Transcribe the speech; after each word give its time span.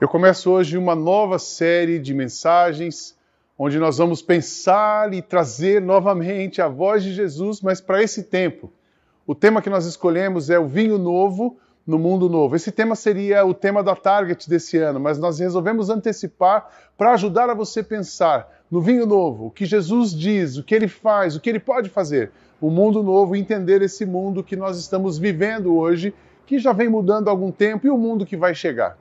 Eu 0.00 0.06
começo 0.06 0.48
hoje 0.52 0.78
uma 0.78 0.94
nova 0.94 1.40
série 1.40 1.98
de 1.98 2.14
mensagens 2.14 3.16
onde 3.58 3.80
nós 3.80 3.98
vamos 3.98 4.22
pensar 4.22 5.12
e 5.12 5.20
trazer 5.20 5.82
novamente 5.82 6.62
a 6.62 6.68
voz 6.68 7.02
de 7.02 7.12
Jesus, 7.12 7.60
mas 7.60 7.80
para 7.80 8.00
esse 8.00 8.22
tempo. 8.22 8.70
O 9.26 9.34
tema 9.34 9.60
que 9.60 9.68
nós 9.68 9.86
escolhemos 9.86 10.50
é 10.50 10.58
o 10.58 10.68
vinho 10.68 10.98
novo 10.98 11.56
no 11.84 11.98
mundo 11.98 12.28
novo. 12.28 12.54
Esse 12.54 12.70
tema 12.70 12.94
seria 12.94 13.44
o 13.44 13.52
tema 13.52 13.82
da 13.82 13.96
Target 13.96 14.48
desse 14.48 14.78
ano, 14.78 15.00
mas 15.00 15.18
nós 15.18 15.40
resolvemos 15.40 15.90
antecipar 15.90 16.70
para 16.96 17.14
ajudar 17.14 17.50
a 17.50 17.54
você 17.54 17.82
pensar 17.82 18.48
no 18.70 18.80
vinho 18.80 19.04
novo, 19.04 19.46
o 19.46 19.50
que 19.50 19.66
Jesus 19.66 20.14
diz, 20.14 20.58
o 20.58 20.62
que 20.62 20.76
ele 20.76 20.86
faz, 20.86 21.34
o 21.34 21.40
que 21.40 21.50
ele 21.50 21.58
pode 21.58 21.90
fazer. 21.90 22.30
O 22.60 22.70
mundo 22.70 23.02
novo, 23.02 23.34
entender 23.34 23.82
esse 23.82 24.06
mundo 24.06 24.44
que 24.44 24.54
nós 24.54 24.78
estamos 24.78 25.18
vivendo 25.18 25.76
hoje, 25.76 26.14
que 26.46 26.56
já 26.60 26.72
vem 26.72 26.88
mudando 26.88 27.26
há 27.26 27.32
algum 27.32 27.50
tempo, 27.50 27.84
e 27.84 27.90
o 27.90 27.98
mundo 27.98 28.24
que 28.24 28.36
vai 28.36 28.54
chegar. 28.54 28.96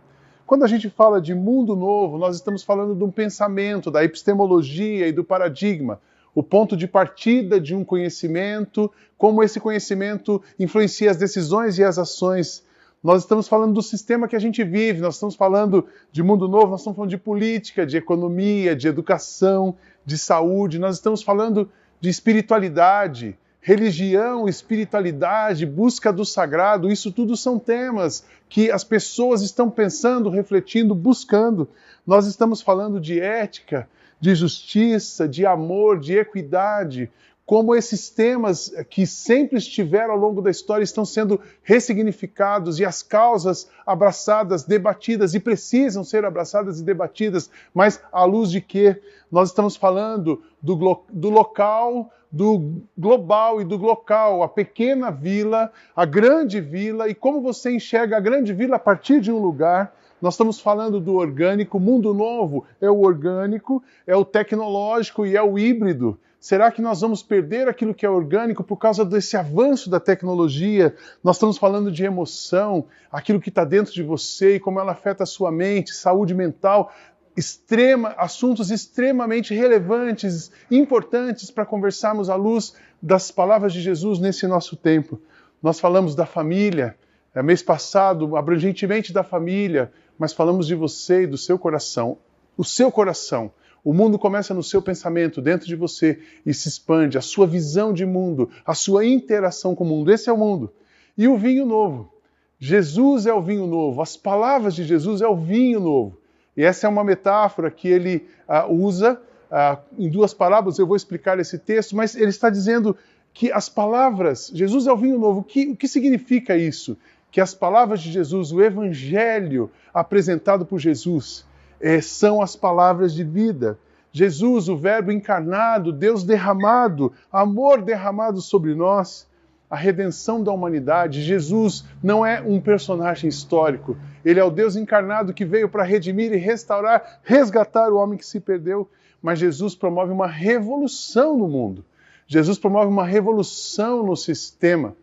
Quando 0.48 0.64
a 0.64 0.68
gente 0.68 0.90
fala 0.90 1.20
de 1.20 1.36
mundo 1.36 1.76
novo, 1.76 2.18
nós 2.18 2.38
estamos 2.38 2.64
falando 2.64 2.96
de 2.96 3.04
um 3.04 3.12
pensamento, 3.12 3.92
da 3.92 4.02
epistemologia 4.02 5.06
e 5.06 5.12
do 5.12 5.22
paradigma, 5.22 6.00
o 6.34 6.42
ponto 6.42 6.78
de 6.78 6.88
partida 6.88 7.60
de 7.60 7.76
um 7.76 7.84
conhecimento, 7.84 8.90
como 9.18 9.44
esse 9.44 9.60
conhecimento 9.60 10.42
influencia 10.58 11.12
as 11.12 11.18
decisões 11.18 11.78
e 11.78 11.84
as 11.84 12.00
ações. 12.00 12.64
Nós 13.04 13.24
estamos 13.24 13.46
falando 13.46 13.74
do 13.74 13.82
sistema 13.82 14.26
que 14.26 14.38
a 14.38 14.40
gente 14.40 14.64
vive, 14.64 15.02
nós 15.02 15.16
estamos 15.16 15.36
falando 15.36 15.86
de 16.14 16.24
mundo 16.24 16.48
novo, 16.48 16.68
nós 16.68 16.80
estamos 16.80 16.96
falando 16.96 17.10
de 17.10 17.18
política, 17.18 17.86
de 17.86 17.98
economia, 17.98 18.74
de 18.74 18.88
educação, 18.88 19.76
de 20.06 20.18
saúde, 20.18 20.80
nós 20.80 20.96
estamos 20.96 21.22
falando 21.22 21.70
de 22.00 22.08
espiritualidade, 22.08 23.38
religião, 23.68 24.48
espiritualidade, 24.48 25.66
busca 25.66 26.14
do 26.14 26.24
sagrado, 26.24 26.90
isso 26.90 27.12
tudo 27.12 27.36
são 27.36 27.60
temas 27.60 28.24
que 28.48 28.72
as 28.72 28.82
pessoas 28.82 29.42
estão 29.42 29.70
pensando, 29.70 30.30
refletindo, 30.30 30.96
buscando. 30.96 31.68
Nós 32.06 32.28
estamos 32.28 32.62
falando 32.62 32.98
de 32.98 33.20
ética, 33.20 33.86
de 34.22 34.34
justiça, 34.34 35.28
de 35.28 35.46
amor, 35.46 36.00
de 36.00 36.18
equidade, 36.18 37.12
como 37.46 37.76
esses 37.76 38.10
temas 38.10 38.74
que 38.90 39.06
sempre 39.06 39.58
estiveram 39.58 40.14
ao 40.14 40.20
longo 40.20 40.42
da 40.42 40.50
história 40.50 40.84
estão 40.86 41.04
sendo 41.04 41.38
ressignificados 41.62 42.80
e 42.80 42.86
as 42.86 43.04
causas 43.04 43.70
abraçadas, 43.86 44.64
debatidas 44.64 45.34
e 45.34 45.42
precisam 45.42 46.06
ser 46.06 46.24
abraçadas 46.24 46.80
e 46.80 46.84
debatidas, 46.86 47.50
mas 47.74 48.02
à 48.14 48.24
luz 48.24 48.50
de 48.50 48.62
que 48.62 48.96
nós 49.30 49.50
estamos 49.50 49.76
falando 49.76 50.42
do, 50.62 51.04
do 51.10 51.30
local 51.30 52.10
do 52.32 52.82
global 52.98 53.62
e 53.62 53.66
do 53.66 53.78
local, 53.78 54.44
a 54.44 54.50
pequena 54.50 55.10
vila, 55.10 55.72
a 55.96 56.06
grande 56.06 56.60
vila, 56.60 57.08
e 57.08 57.16
como 57.16 57.42
você 57.42 57.72
enxerga 57.72 58.18
a 58.18 58.20
grande 58.20 58.54
vila 58.54 58.76
a 58.76 58.80
partir 58.80 59.22
de 59.22 59.32
um 59.32 59.40
lugar. 59.40 59.96
Nós 60.22 60.34
estamos 60.34 60.60
falando 60.60 61.00
do 61.00 61.16
orgânico, 61.16 61.80
mundo 61.80 62.14
novo 62.14 62.66
é 62.82 62.90
o 62.90 63.02
orgânico, 63.02 63.84
é 64.06 64.16
o 64.16 64.26
tecnológico 64.26 65.26
e 65.26 65.36
é 65.36 65.44
o 65.44 65.60
híbrido. 65.60 66.20
Será 66.40 66.72
que 66.72 66.82
nós 66.82 67.02
vamos 67.02 67.24
perder 67.24 67.68
aquilo 67.68 67.94
que 67.94 68.06
é 68.06 68.10
orgânico 68.10 68.64
por 68.64 68.78
causa 68.78 69.04
desse 69.04 69.36
avanço 69.36 69.90
da 69.90 70.00
tecnologia? 70.00 70.96
Nós 71.24 71.36
estamos 71.36 71.58
falando 71.58 71.92
de 71.92 72.06
emoção, 72.06 72.86
aquilo 73.12 73.42
que 73.42 73.50
está 73.50 73.64
dentro 73.64 73.94
de 73.94 74.04
você 74.04 74.56
e 74.56 74.60
como 74.60 74.80
ela 74.80 74.92
afeta 74.92 75.24
a 75.24 75.28
sua 75.28 75.52
mente, 75.52 75.94
saúde 75.94 76.34
mental 76.34 76.92
extrema, 77.38 78.16
assuntos 78.18 78.72
extremamente 78.72 79.54
relevantes, 79.54 80.52
importantes 80.72 81.52
para 81.52 81.68
conversarmos 81.68 82.32
à 82.32 82.36
luz 82.36 82.74
das 83.00 83.30
palavras 83.30 83.72
de 83.72 83.80
Jesus 83.80 84.18
nesse 84.18 84.48
nosso 84.48 84.76
tempo. 84.76 85.22
Nós 85.62 85.80
falamos 85.80 86.16
da 86.16 86.26
família, 86.26 86.98
é, 87.36 87.44
mês 87.44 87.62
passado, 87.62 88.36
abrangentemente 88.36 89.14
da 89.14 89.24
família, 89.24 89.94
mas 90.18 90.34
falamos 90.34 90.66
de 90.66 90.74
você 90.74 91.24
e 91.24 91.28
do 91.28 91.38
seu 91.38 91.60
coração. 91.60 92.18
O 92.58 92.66
seu 92.66 92.92
coração. 92.92 93.52
O 93.84 93.94
mundo 93.94 94.18
começa 94.18 94.52
no 94.54 94.64
seu 94.64 94.82
pensamento, 94.82 95.40
dentro 95.40 95.68
de 95.68 95.76
você, 95.76 96.20
e 96.44 96.54
se 96.56 96.68
expande. 96.68 97.20
A 97.20 97.22
sua 97.22 97.46
visão 97.46 97.94
de 97.94 98.06
mundo, 98.06 98.50
a 98.66 98.74
sua 98.74 99.06
interação 99.06 99.76
com 99.76 99.84
o 99.84 99.88
mundo. 99.88 100.12
Esse 100.12 100.28
é 100.28 100.34
o 100.34 100.38
mundo. 100.38 100.74
E 101.16 101.28
o 101.28 101.38
vinho 101.38 101.68
novo. 101.68 102.12
Jesus 102.60 103.28
é 103.28 103.34
o 103.34 103.42
vinho 103.44 103.68
novo. 103.68 104.02
As 104.02 104.18
palavras 104.18 104.74
de 104.74 104.84
Jesus 104.84 105.22
é 105.22 105.28
o 105.28 105.36
vinho 105.36 105.80
novo. 105.80 106.18
E 106.58 106.64
essa 106.64 106.88
é 106.88 106.90
uma 106.90 107.04
metáfora 107.04 107.70
que 107.70 107.88
ele 107.88 108.28
uh, 108.50 108.74
usa 108.74 109.22
uh, 109.52 109.78
em 109.96 110.10
duas 110.10 110.34
parábolas. 110.34 110.80
Eu 110.80 110.88
vou 110.88 110.96
explicar 110.96 111.40
esse 111.40 111.60
texto, 111.60 111.96
mas 111.96 112.16
ele 112.16 112.30
está 112.30 112.50
dizendo 112.50 112.98
que 113.32 113.52
as 113.52 113.70
palavras, 113.70 114.52
Jesus 114.52 114.88
é 114.88 114.92
o 114.92 114.98
vinho 114.98 115.20
novo. 115.20 115.44
Que, 115.44 115.70
o 115.70 115.76
que 115.76 115.88
significa 115.88 116.58
isso? 116.58 116.98
Que 117.32 117.40
as 117.40 117.54
palavras 117.54 118.02
de 118.02 118.12
Jesus, 118.12 118.52
o 118.52 118.64
evangelho 118.64 119.70
apresentado 119.94 120.66
por 120.66 120.80
Jesus, 120.80 121.46
eh, 121.80 122.02
são 122.02 122.42
as 122.42 122.56
palavras 122.56 123.14
de 123.14 123.24
vida. 123.24 123.78
Jesus, 124.12 124.68
o 124.68 124.76
Verbo 124.76 125.12
encarnado, 125.12 125.94
Deus 125.94 126.24
derramado, 126.24 127.14
amor 127.32 127.84
derramado 127.84 128.42
sobre 128.42 128.74
nós, 128.74 129.28
a 129.70 129.76
redenção 129.76 130.44
da 130.44 130.52
humanidade. 130.52 131.22
Jesus 131.22 131.86
não 132.02 132.26
é 132.26 132.42
um 132.42 132.60
personagem 132.60 133.30
histórico, 133.30 133.98
ele 134.24 134.40
é 134.40 134.44
o 134.44 134.52
Deus 134.52 134.76
encarnado 134.76 135.34
que 135.34 135.46
veio 135.46 135.70
para 135.70 135.84
redimir 135.84 136.34
e 136.34 136.38
restaurar, 136.38 137.20
resgatar 137.24 137.92
o 137.92 137.98
homem 137.98 138.18
que 138.18 138.26
se 138.26 138.40
perdeu. 138.40 138.90
Mas 139.22 139.40
Jesus 139.40 139.76
promove 139.76 140.12
uma 140.12 140.28
revolução 140.28 141.38
no 141.38 141.48
mundo. 141.48 141.84
Jesus 142.28 142.60
promove 142.60 142.88
uma 142.88 143.06
revolução 143.06 144.06
no 144.06 144.16
sistema. 144.16 144.96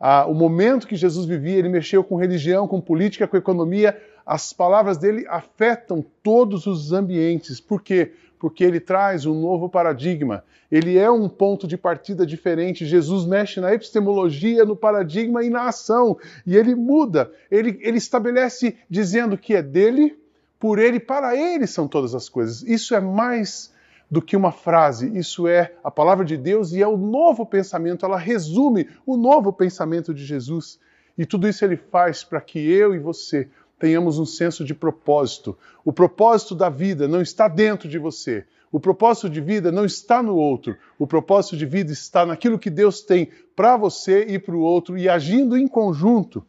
Ah, 0.00 0.26
o 0.26 0.34
momento 0.34 0.88
que 0.88 0.96
Jesus 0.96 1.26
vivia, 1.26 1.58
ele 1.58 1.68
mexeu 1.68 2.02
com 2.02 2.16
religião, 2.16 2.66
com 2.66 2.80
política, 2.80 3.28
com 3.28 3.36
economia. 3.36 3.96
As 4.26 4.52
palavras 4.52 4.98
dele 4.98 5.24
afetam 5.28 6.04
todos 6.22 6.66
os 6.66 6.92
ambientes. 6.92 7.60
Por 7.60 7.82
quê? 7.82 8.12
Porque 8.42 8.64
ele 8.64 8.80
traz 8.80 9.24
um 9.24 9.40
novo 9.40 9.68
paradigma. 9.68 10.42
Ele 10.68 10.98
é 10.98 11.08
um 11.08 11.28
ponto 11.28 11.64
de 11.64 11.78
partida 11.78 12.26
diferente. 12.26 12.84
Jesus 12.84 13.24
mexe 13.24 13.60
na 13.60 13.72
epistemologia, 13.72 14.64
no 14.64 14.74
paradigma 14.74 15.44
e 15.44 15.48
na 15.48 15.68
ação. 15.68 16.18
E 16.44 16.56
ele 16.56 16.74
muda. 16.74 17.30
Ele, 17.48 17.78
ele 17.82 17.98
estabelece 17.98 18.74
dizendo 18.90 19.38
que 19.38 19.54
é 19.54 19.62
dele, 19.62 20.18
por 20.58 20.80
ele, 20.80 20.98
para 20.98 21.36
ele 21.36 21.68
são 21.68 21.86
todas 21.86 22.16
as 22.16 22.28
coisas. 22.28 22.64
Isso 22.64 22.96
é 22.96 23.00
mais 23.00 23.72
do 24.10 24.20
que 24.20 24.36
uma 24.36 24.50
frase, 24.50 25.16
isso 25.16 25.46
é 25.46 25.72
a 25.84 25.90
palavra 25.90 26.24
de 26.24 26.36
Deus 26.36 26.72
e 26.72 26.82
é 26.82 26.88
o 26.88 26.96
novo 26.96 27.46
pensamento. 27.46 28.04
Ela 28.04 28.18
resume 28.18 28.88
o 29.06 29.16
novo 29.16 29.52
pensamento 29.52 30.12
de 30.12 30.24
Jesus. 30.24 30.80
E 31.16 31.24
tudo 31.24 31.46
isso 31.46 31.64
ele 31.64 31.76
faz 31.76 32.24
para 32.24 32.40
que 32.40 32.58
eu 32.58 32.92
e 32.92 32.98
você 32.98 33.48
tenhamos 33.82 34.16
um 34.16 34.24
senso 34.24 34.64
de 34.64 34.76
propósito. 34.76 35.58
O 35.84 35.92
propósito 35.92 36.54
da 36.54 36.68
vida 36.68 37.08
não 37.08 37.20
está 37.20 37.48
dentro 37.48 37.88
de 37.88 37.98
você. 37.98 38.44
O 38.70 38.78
propósito 38.78 39.28
de 39.28 39.40
vida 39.40 39.72
não 39.72 39.84
está 39.84 40.22
no 40.22 40.36
outro. 40.36 40.76
O 40.96 41.04
propósito 41.04 41.56
de 41.56 41.66
vida 41.66 41.90
está 41.90 42.24
naquilo 42.24 42.60
que 42.60 42.70
Deus 42.70 43.00
tem 43.00 43.30
para 43.56 43.76
você 43.76 44.24
e 44.28 44.38
para 44.38 44.54
o 44.54 44.60
outro 44.60 44.96
e 44.96 45.08
agindo 45.08 45.56
em 45.56 45.66
conjunto. 45.66 46.46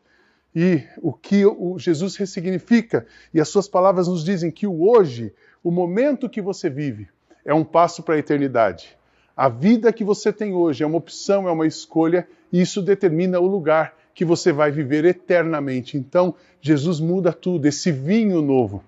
E 0.55 0.83
o 1.01 1.11
que 1.11 1.43
o 1.43 1.79
Jesus 1.79 2.15
ressignifica, 2.17 3.07
e 3.33 3.41
as 3.41 3.49
suas 3.49 3.67
palavras 3.67 4.07
nos 4.07 4.23
dizem 4.23 4.51
que 4.51 4.67
o 4.67 4.87
hoje, 4.87 5.33
o 5.63 5.71
momento 5.71 6.29
que 6.29 6.39
você 6.39 6.69
vive, 6.69 7.07
é 7.43 7.51
um 7.51 7.63
passo 7.63 8.03
para 8.03 8.13
a 8.13 8.19
eternidade. 8.19 8.95
A 9.35 9.49
vida 9.49 9.91
que 9.91 10.03
você 10.03 10.31
tem 10.31 10.53
hoje 10.53 10.83
é 10.83 10.85
uma 10.85 10.99
opção, 10.99 11.47
é 11.47 11.51
uma 11.51 11.65
escolha, 11.65 12.27
e 12.51 12.61
isso 12.61 12.79
determina 12.79 13.39
o 13.39 13.47
lugar 13.47 13.95
que 14.13 14.23
você 14.23 14.51
vai 14.51 14.71
viver 14.71 15.05
eternamente. 15.05 15.97
Então, 15.97 16.35
Jesus 16.61 16.99
muda 16.99 17.33
tudo, 17.33 17.65
esse 17.65 17.91
vinho 17.91 18.41
novo. 18.41 18.83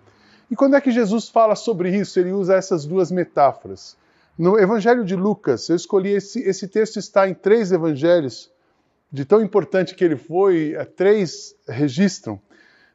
E 0.50 0.56
quando 0.56 0.76
é 0.76 0.82
que 0.82 0.92
Jesus 0.92 1.28
fala 1.28 1.56
sobre 1.56 1.96
isso? 1.96 2.20
Ele 2.20 2.32
usa 2.32 2.56
essas 2.56 2.86
duas 2.86 3.12
metáforas. 3.12 3.98
No 4.38 4.60
Evangelho 4.60 5.04
de 5.04 5.16
Lucas, 5.16 5.68
eu 5.70 5.76
escolhi 5.76 6.12
esse, 6.12 6.40
esse 6.42 6.68
texto 6.68 6.98
está 6.98 7.28
em 7.28 7.34
três 7.34 7.72
evangelhos, 7.72 8.52
de 9.12 9.24
tão 9.24 9.42
importante 9.42 9.96
que 9.96 10.04
ele 10.04 10.18
foi, 10.18 10.76
é, 10.76 10.84
três 10.84 11.56
registram. 11.68 12.40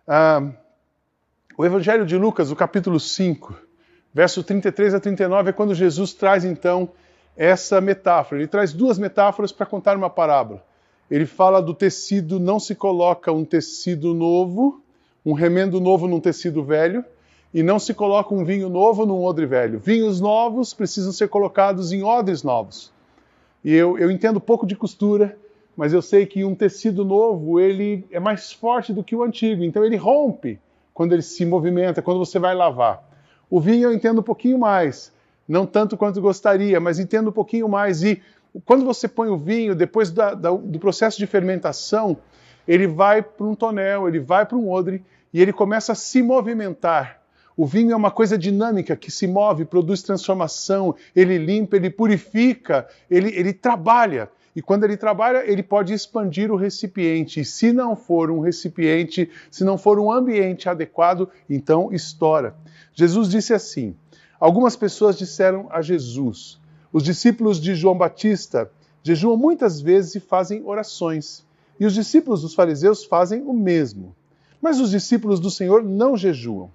Ah, 0.07 0.53
o 1.57 1.65
Evangelho 1.65 2.05
de 2.05 2.17
Lucas, 2.17 2.51
o 2.51 2.57
capítulo 2.57 3.01
5, 3.01 3.59
verso 4.13 4.45
33 4.45 4.95
a 4.95 5.01
39, 5.01 5.51
é 5.51 5.53
quando 5.53 5.75
Jesus 5.75 6.13
traz 6.13 6.45
então 6.45 6.91
essa 7.37 7.81
metáfora. 7.81 8.41
Ele 8.41 8.49
traz 8.49 8.73
duas 8.73 8.99
metáforas 8.99 9.51
para 9.51 9.67
contar 9.67 9.97
uma 9.97 10.11
parábola 10.11 10.63
ele 11.11 11.27
fala 11.27 11.61
do 11.61 11.75
tecido, 11.75 12.39
não 12.39 12.61
se 12.61 12.75
coloca 12.75 13.33
um 13.33 13.45
tecido 13.45 14.15
novo, 14.15 14.81
um 15.27 15.33
remendo 15.33 15.81
novo 15.81 16.07
num 16.07 16.21
tecido 16.21 16.63
velho, 16.63 17.05
e 17.53 17.63
não 17.63 17.81
se 17.81 17.93
coloca 17.93 18.33
um 18.33 18.45
vinho 18.45 18.69
novo 18.69 19.05
num 19.05 19.23
odre 19.25 19.45
velho. 19.45 19.81
Vinhos 19.81 20.21
novos 20.21 20.73
precisam 20.73 21.11
ser 21.11 21.29
colocados 21.29 21.93
em 21.93 22.05
odres 22.05 22.45
novos. 22.45 22.93
E 23.65 23.75
eu, 23.75 23.99
eu 23.99 24.11
entendo 24.11 24.41
pouco 24.41 24.65
de 24.65 24.77
costura, 24.77 25.37
mas 25.77 25.93
eu 25.93 26.01
sei 26.01 26.27
que 26.27 26.45
um 26.45 26.55
tecido 26.55 27.05
novo 27.05 27.59
ele 27.59 28.05
é 28.11 28.21
mais 28.21 28.53
forte 28.53 28.93
do 28.93 29.03
que 29.03 29.17
o 29.17 29.23
antigo, 29.23 29.65
então 29.65 29.85
ele 29.85 29.97
rompe 29.97 30.61
quando 30.95 31.13
ele 31.13 31.23
se 31.23 31.45
movimenta, 31.45 32.03
quando 32.03 32.19
você 32.19 32.39
vai 32.39 32.55
lavar. 32.55 33.03
O 33.51 33.61
vinho 33.61 33.89
eu 33.89 33.93
entendo 33.93 34.21
um 34.21 34.23
pouquinho 34.23 34.59
mais, 34.59 35.13
não 35.49 35.67
tanto 35.67 35.97
quanto 35.97 36.21
gostaria, 36.21 36.79
mas 36.79 37.01
entendo 37.01 37.31
um 37.31 37.33
pouquinho 37.33 37.69
mais. 37.69 38.05
E 38.05 38.23
quando 38.65 38.85
você 38.85 39.07
põe 39.07 39.29
o 39.29 39.37
vinho, 39.37 39.75
depois 39.75 40.11
da, 40.11 40.35
da, 40.35 40.51
do 40.51 40.79
processo 40.79 41.19
de 41.19 41.27
fermentação, 41.27 42.17
ele 42.67 42.87
vai 42.87 43.23
para 43.23 43.47
um 43.47 43.55
tonel, 43.55 44.09
ele 44.09 44.21
vai 44.21 44.45
para 44.45 44.57
um 44.57 44.71
odre, 44.71 45.05
e 45.33 45.41
ele 45.41 45.53
começa 45.53 45.93
a 45.93 45.95
se 45.95 46.23
movimentar. 46.23 47.21
O 47.57 47.67
vinho 47.67 47.93
é 47.93 47.97
uma 47.97 48.11
coisa 48.11 48.39
dinâmica 48.39 48.97
que 48.97 49.11
se 49.11 49.27
move, 49.27 49.65
produz 49.65 50.03
transformação, 50.03 50.95
ele 51.15 51.39
limpa, 51.39 51.77
ele 51.77 51.91
purifica, 51.91 52.89
ele, 53.11 53.29
ele 53.37 53.53
trabalha. 53.53 54.31
E 54.55 54.63
quando 54.63 54.85
ele 54.85 54.97
trabalha, 54.97 55.45
ele 55.51 55.63
pode 55.63 55.93
expandir 55.93 56.51
o 56.51 56.57
recipiente. 56.57 57.41
E 57.41 57.45
se 57.45 57.73
não 57.73 57.95
for 57.95 58.31
um 58.31 58.41
recipiente, 58.41 59.31
se 59.51 59.63
não 59.63 59.79
for 59.79 59.99
um 59.99 60.11
ambiente 60.11 60.69
adequado, 60.69 61.29
então 61.49 61.93
estoura. 61.93 62.55
Jesus 62.95 63.29
disse 63.29 63.55
assim: 63.55 63.95
Algumas 64.39 64.75
pessoas 64.75 65.17
disseram 65.17 65.69
a 65.71 65.83
Jesus: 65.83 66.60
Os 66.93 67.05
discípulos 67.05 67.61
de 67.61 67.75
João 67.75 67.97
Batista 67.97 68.71
jejuam 69.03 69.37
muitas 69.37 69.81
vezes 69.81 70.17
e 70.17 70.21
fazem 70.21 70.63
orações. 70.65 71.45
E 71.79 71.87
os 71.87 71.95
discípulos 71.95 72.43
dos 72.43 72.55
fariseus 72.55 73.05
fazem 73.05 73.43
o 73.43 73.53
mesmo. 73.53 74.15
Mas 74.61 74.81
os 74.81 74.91
discípulos 74.91 75.41
do 75.41 75.51
Senhor 75.51 75.83
não 75.83 76.17
jejuam. 76.17 76.71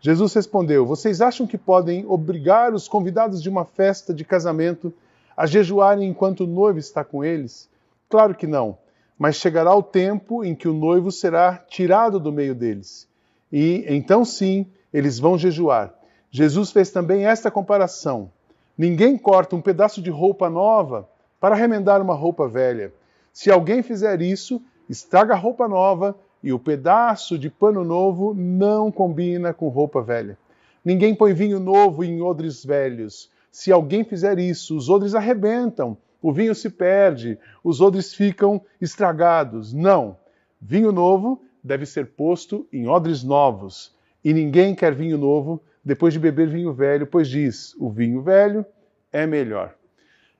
Jesus 0.00 0.32
respondeu: 0.32 0.86
Vocês 0.86 1.20
acham 1.20 1.46
que 1.46 1.58
podem 1.58 2.06
obrigar 2.06 2.72
os 2.72 2.86
convidados 2.86 3.42
de 3.42 3.48
uma 3.48 3.64
festa 3.64 4.14
de 4.14 4.24
casamento 4.24 4.92
a 5.36 5.44
jejuarem 5.44 6.08
enquanto 6.08 6.44
o 6.44 6.46
noivo 6.46 6.78
está 6.78 7.02
com 7.02 7.24
eles? 7.24 7.68
Claro 8.08 8.34
que 8.34 8.46
não. 8.46 8.78
Mas 9.18 9.36
chegará 9.36 9.74
o 9.74 9.82
tempo 9.82 10.44
em 10.44 10.54
que 10.54 10.68
o 10.68 10.72
noivo 10.72 11.10
será 11.10 11.56
tirado 11.68 12.20
do 12.20 12.32
meio 12.32 12.54
deles. 12.54 13.08
E 13.52 13.84
então 13.88 14.24
sim, 14.24 14.66
eles 14.92 15.18
vão 15.18 15.36
jejuar. 15.36 15.92
Jesus 16.30 16.70
fez 16.70 16.90
também 16.90 17.26
esta 17.26 17.50
comparação: 17.50 18.30
Ninguém 18.78 19.18
corta 19.18 19.56
um 19.56 19.60
pedaço 19.60 20.00
de 20.00 20.08
roupa 20.08 20.48
nova 20.48 21.08
para 21.40 21.54
remendar 21.54 22.00
uma 22.00 22.14
roupa 22.14 22.48
velha. 22.48 22.94
Se 23.32 23.50
alguém 23.50 23.82
fizer 23.82 24.22
isso, 24.22 24.62
estraga 24.88 25.34
a 25.34 25.36
roupa 25.36 25.68
nova 25.68 26.16
e 26.42 26.52
o 26.52 26.58
pedaço 26.58 27.36
de 27.36 27.50
pano 27.50 27.84
novo 27.84 28.32
não 28.32 28.90
combina 28.90 29.52
com 29.52 29.68
roupa 29.68 30.00
velha. 30.00 30.38
Ninguém 30.84 31.14
põe 31.14 31.34
vinho 31.34 31.58
novo 31.58 32.04
em 32.04 32.22
odres 32.22 32.64
velhos 32.64 33.28
se 33.50 33.72
alguém 33.72 34.04
fizer 34.04 34.38
isso, 34.38 34.76
os 34.76 34.88
odres 34.88 35.14
arrebentam, 35.14 35.96
o 36.22 36.32
vinho 36.32 36.54
se 36.54 36.70
perde, 36.70 37.38
os 37.64 37.80
odres 37.80 38.14
ficam 38.14 38.60
estragados. 38.80 39.72
Não. 39.72 40.16
Vinho 40.60 40.92
novo 40.92 41.42
deve 41.62 41.86
ser 41.86 42.06
posto 42.06 42.66
em 42.72 42.86
odres 42.86 43.22
novos. 43.22 43.92
E 44.24 44.32
ninguém 44.32 44.74
quer 44.74 44.94
vinho 44.94 45.16
novo 45.18 45.60
depois 45.88 46.12
de 46.12 46.20
beber 46.20 46.46
vinho 46.46 46.70
velho, 46.70 47.06
pois 47.06 47.26
diz: 47.26 47.74
o 47.78 47.88
vinho 47.88 48.20
velho 48.20 48.64
é 49.10 49.26
melhor. 49.26 49.74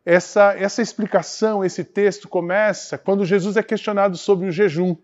Essa, 0.04 0.52
essa 0.52 0.82
explicação, 0.82 1.64
esse 1.64 1.82
texto 1.82 2.28
começa 2.28 2.98
quando 2.98 3.24
Jesus 3.24 3.56
é 3.56 3.62
questionado 3.62 4.18
sobre 4.18 4.46
o 4.46 4.52
jejum, 4.52 4.94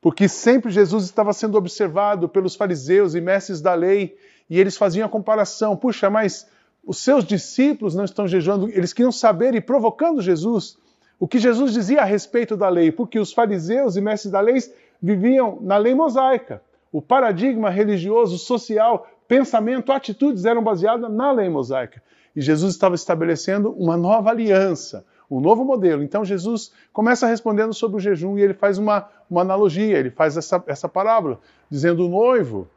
porque 0.00 0.26
sempre 0.26 0.72
Jesus 0.72 1.04
estava 1.04 1.32
sendo 1.32 1.56
observado 1.56 2.28
pelos 2.28 2.56
fariseus 2.56 3.14
e 3.14 3.20
mestres 3.20 3.60
da 3.60 3.74
lei, 3.74 4.18
e 4.50 4.58
eles 4.58 4.76
faziam 4.76 5.06
a 5.06 5.08
comparação: 5.08 5.76
puxa, 5.76 6.10
mas 6.10 6.48
os 6.84 6.98
seus 6.98 7.24
discípulos 7.24 7.94
não 7.94 8.04
estão 8.04 8.26
jejuando, 8.26 8.68
eles 8.70 8.92
queriam 8.92 9.12
saber 9.12 9.54
e 9.54 9.60
provocando 9.60 10.20
Jesus 10.20 10.76
o 11.16 11.28
que 11.28 11.38
Jesus 11.38 11.72
dizia 11.72 12.02
a 12.02 12.04
respeito 12.04 12.56
da 12.56 12.68
lei, 12.68 12.90
porque 12.90 13.20
os 13.20 13.32
fariseus 13.32 13.94
e 13.94 14.00
mestres 14.00 14.32
da 14.32 14.40
lei 14.40 14.58
viviam 15.00 15.58
na 15.60 15.76
lei 15.76 15.94
mosaica. 15.94 16.60
O 16.90 17.00
paradigma 17.00 17.70
religioso, 17.70 18.36
social, 18.36 19.06
pensamento, 19.28 19.92
atitudes 19.92 20.44
eram 20.44 20.62
baseadas 20.62 21.10
na 21.10 21.32
lei 21.32 21.48
mosaica. 21.48 22.02
E 22.34 22.40
Jesus 22.40 22.74
estava 22.74 22.94
estabelecendo 22.94 23.72
uma 23.72 23.96
nova 23.96 24.30
aliança, 24.30 25.04
um 25.30 25.40
novo 25.40 25.64
modelo. 25.64 26.02
Então 26.02 26.24
Jesus 26.24 26.70
começa 26.92 27.26
respondendo 27.26 27.72
sobre 27.72 27.96
o 27.96 28.00
jejum 28.00 28.36
e 28.38 28.42
ele 28.42 28.54
faz 28.54 28.78
uma, 28.78 29.08
uma 29.30 29.40
analogia, 29.40 29.98
ele 29.98 30.10
faz 30.10 30.36
essa, 30.36 30.62
essa 30.66 30.88
parábola, 30.88 31.40
dizendo 31.70 32.04
o 32.04 32.08
noivo, 32.08 32.68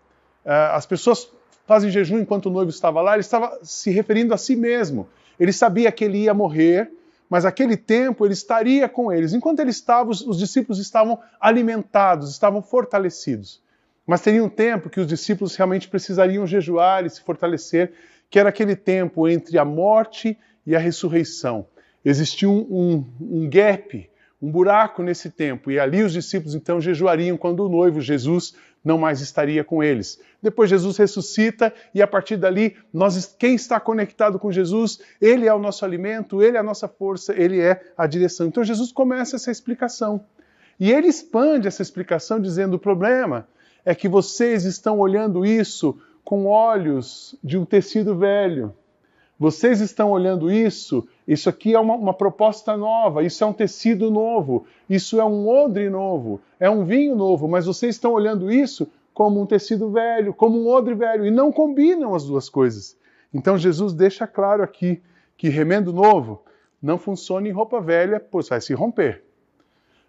uh, 0.46 0.74
as 0.74 0.86
pessoas 0.86 1.30
fazem 1.68 1.92
jejum 1.92 2.20
enquanto 2.20 2.48
o 2.48 2.50
noivo 2.50 2.70
estava 2.70 3.02
lá, 3.02 3.14
ele 3.14 3.22
estava 3.22 3.60
se 3.62 3.92
referindo 3.92 4.34
a 4.34 4.38
si 4.38 4.56
mesmo. 4.56 5.08
Ele 5.40 5.54
sabia 5.54 5.92
que 5.92 6.04
ele 6.04 6.24
ia 6.24 6.34
morrer, 6.34 6.92
mas 7.30 7.46
aquele 7.46 7.78
tempo 7.78 8.26
ele 8.26 8.34
estaria 8.34 8.90
com 8.90 9.12
eles. 9.12 9.34
Enquanto 9.34 9.60
ele 9.60 9.70
estava, 9.70 10.10
os, 10.10 10.22
os 10.22 10.40
discípulos 10.40 10.80
estavam 10.80 11.20
alimentados, 11.40 12.32
estavam 12.32 12.62
fortalecidos. 12.62 13.62
Mas 14.10 14.22
teria 14.22 14.44
um 14.44 14.50
tempo 14.50 14.90
que 14.90 15.00
os 15.00 15.06
discípulos 15.06 15.56
realmente 15.56 15.88
precisariam 15.88 16.48
jejuar 16.48 17.06
e 17.06 17.12
se 17.12 17.22
fortalecer, 17.22 17.92
que 18.28 18.40
era 18.40 18.50
aquele 18.50 18.76
tempo 18.76 19.30
entre 19.30 19.56
a 19.60 19.64
morte 19.64 20.36
e 20.66 20.76
a 20.76 20.80
ressurreição. 20.80 21.68
Existia 22.04 22.50
um, 22.50 22.58
um, 22.72 23.06
um 23.22 23.48
gap, 23.48 24.10
um 24.42 24.50
buraco 24.50 25.04
nesse 25.04 25.30
tempo, 25.30 25.70
e 25.70 25.80
ali 25.80 26.02
os 26.02 26.12
discípulos 26.12 26.56
então 26.56 26.82
jejuariam 26.82 27.38
quando 27.38 27.64
o 27.64 27.70
noivo 27.70 28.02
Jesus 28.02 28.56
não 28.84 28.98
mais 28.98 29.22
estaria 29.22 29.64
com 29.64 29.84
eles. 29.84 30.20
Depois 30.42 30.72
Jesus 30.72 30.98
ressuscita 30.98 31.72
e 31.94 32.02
a 32.02 32.08
partir 32.08 32.38
dali, 32.38 32.76
nós, 32.92 33.36
quem 33.38 33.54
está 33.54 33.80
conectado 33.80 34.40
com 34.40 34.52
Jesus, 34.52 35.00
ele 35.22 35.46
é 35.46 35.54
o 35.54 35.60
nosso 35.60 35.86
alimento, 35.86 36.42
ele 36.42 36.58
é 36.58 36.60
a 36.60 36.64
nossa 36.64 36.88
força, 36.88 37.40
ele 37.40 37.60
é 37.62 37.80
a 37.96 38.08
direção. 38.08 38.48
Então 38.48 38.64
Jesus 38.64 38.92
começa 38.92 39.36
essa 39.36 39.52
explicação. 39.52 40.26
E 40.80 40.92
ele 40.92 41.10
expande 41.10 41.68
essa 41.68 41.84
explicação 41.84 42.42
dizendo: 42.42 42.74
o 42.74 42.80
problema 42.80 43.48
é 43.86 43.96
que 43.96 44.08
vocês 44.08 44.66
estão 44.66 45.00
olhando 45.00 45.46
isso 45.46 45.98
com 46.24 46.46
olhos 46.46 47.36
de 47.44 47.58
um 47.58 47.66
tecido 47.66 48.16
velho. 48.16 48.74
Vocês 49.40 49.80
estão 49.80 50.12
olhando 50.12 50.52
isso, 50.52 51.08
isso 51.26 51.50
aqui 51.50 51.74
é 51.74 51.80
uma, 51.80 51.96
uma, 51.96 52.14
proposta 52.14 52.76
nova, 52.76 53.24
isso 53.24 53.42
é 53.42 53.48
um 53.48 53.54
tecido 53.54 54.12
novo, 54.12 54.66
isso 54.90 55.20
é 55.20 55.24
um 55.24 55.48
odre 55.48 55.90
novo, 55.90 56.42
é 56.60 56.70
um 56.70 56.84
vinho 56.84 57.16
novo, 57.16 57.48
mas 57.48 57.66
vocês 57.66 57.96
estão 57.96 58.12
olhando 58.12 58.52
isso 58.52 58.92
como 59.14 59.42
um 59.42 59.46
tecido 59.46 59.90
velho, 59.90 60.34
como 60.34 60.60
um 60.60 60.68
odre 60.68 60.94
velho, 60.94 61.26
e 61.26 61.32
não 61.32 61.54
combinam 61.54 62.14
as 62.14 62.26
duas 62.26 62.50
coisas. 62.50 62.98
Então 63.34 63.58
Jesus 63.58 63.94
deixa 63.94 64.28
claro 64.28 64.62
aqui 64.62 65.02
que 65.38 65.48
remendo 65.48 65.94
novo 65.94 66.44
não 66.82 66.98
funciona 66.98 67.48
em 67.48 67.52
roupa 67.52 67.80
velha, 67.80 68.20
pois 68.20 68.50
vai 68.50 68.60
se 68.60 68.74
romper. 68.74 69.24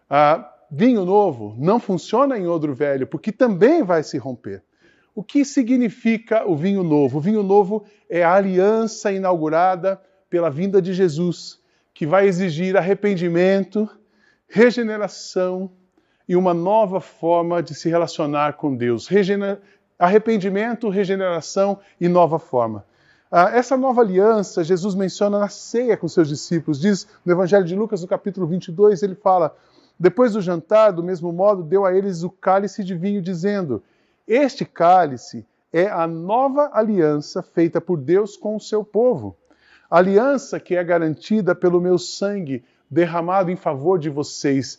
Ah, 0.08 0.49
vinho 0.70 1.04
novo 1.04 1.54
não 1.58 1.80
funciona 1.80 2.38
em 2.38 2.46
odre 2.46 2.72
velho, 2.72 3.06
porque 3.06 3.32
também 3.32 3.82
vai 3.82 4.02
se 4.02 4.16
romper. 4.18 4.62
O 5.14 5.22
que 5.22 5.44
significa 5.44 6.48
o 6.48 6.56
vinho 6.56 6.82
novo? 6.82 7.18
O 7.18 7.20
vinho 7.20 7.42
novo 7.42 7.84
é 8.08 8.22
a 8.22 8.34
aliança 8.34 9.10
inaugurada 9.12 10.00
pela 10.28 10.48
vinda 10.48 10.80
de 10.80 10.94
Jesus, 10.94 11.58
que 11.92 12.06
vai 12.06 12.28
exigir 12.28 12.76
arrependimento, 12.76 13.88
regeneração 14.48 15.70
e 16.28 16.36
uma 16.36 16.54
nova 16.54 17.00
forma 17.00 17.60
de 17.60 17.74
se 17.74 17.88
relacionar 17.88 18.52
com 18.52 18.74
Deus. 18.74 19.08
Arrependimento, 19.98 20.88
regeneração 20.88 21.80
e 22.00 22.08
nova 22.08 22.38
forma. 22.38 22.84
Ah, 23.30 23.50
essa 23.50 23.76
nova 23.76 24.00
aliança, 24.00 24.64
Jesus 24.64 24.94
menciona 24.94 25.38
na 25.38 25.48
ceia 25.48 25.96
com 25.96 26.08
seus 26.08 26.28
discípulos. 26.28 26.80
Diz 26.80 27.06
no 27.24 27.32
Evangelho 27.32 27.64
de 27.64 27.76
Lucas, 27.76 28.02
no 28.02 28.08
capítulo 28.08 28.46
22, 28.46 29.02
ele 29.02 29.14
fala: 29.14 29.54
Depois 30.00 30.32
do 30.32 30.40
jantar, 30.40 30.92
do 30.92 31.04
mesmo 31.04 31.30
modo, 31.30 31.62
deu 31.62 31.84
a 31.84 31.94
eles 31.94 32.22
o 32.22 32.30
cálice 32.30 32.82
de 32.82 32.94
vinho, 32.94 33.20
dizendo: 33.20 33.82
este 34.32 34.64
cálice 34.64 35.44
é 35.72 35.88
a 35.88 36.06
nova 36.06 36.70
aliança 36.72 37.42
feita 37.42 37.80
por 37.80 37.98
Deus 37.98 38.36
com 38.36 38.54
o 38.54 38.60
seu 38.60 38.84
povo. 38.84 39.36
Aliança 39.90 40.60
que 40.60 40.76
é 40.76 40.84
garantida 40.84 41.52
pelo 41.52 41.80
meu 41.80 41.98
sangue 41.98 42.64
derramado 42.88 43.50
em 43.50 43.56
favor 43.56 43.98
de 43.98 44.08
vocês. 44.08 44.78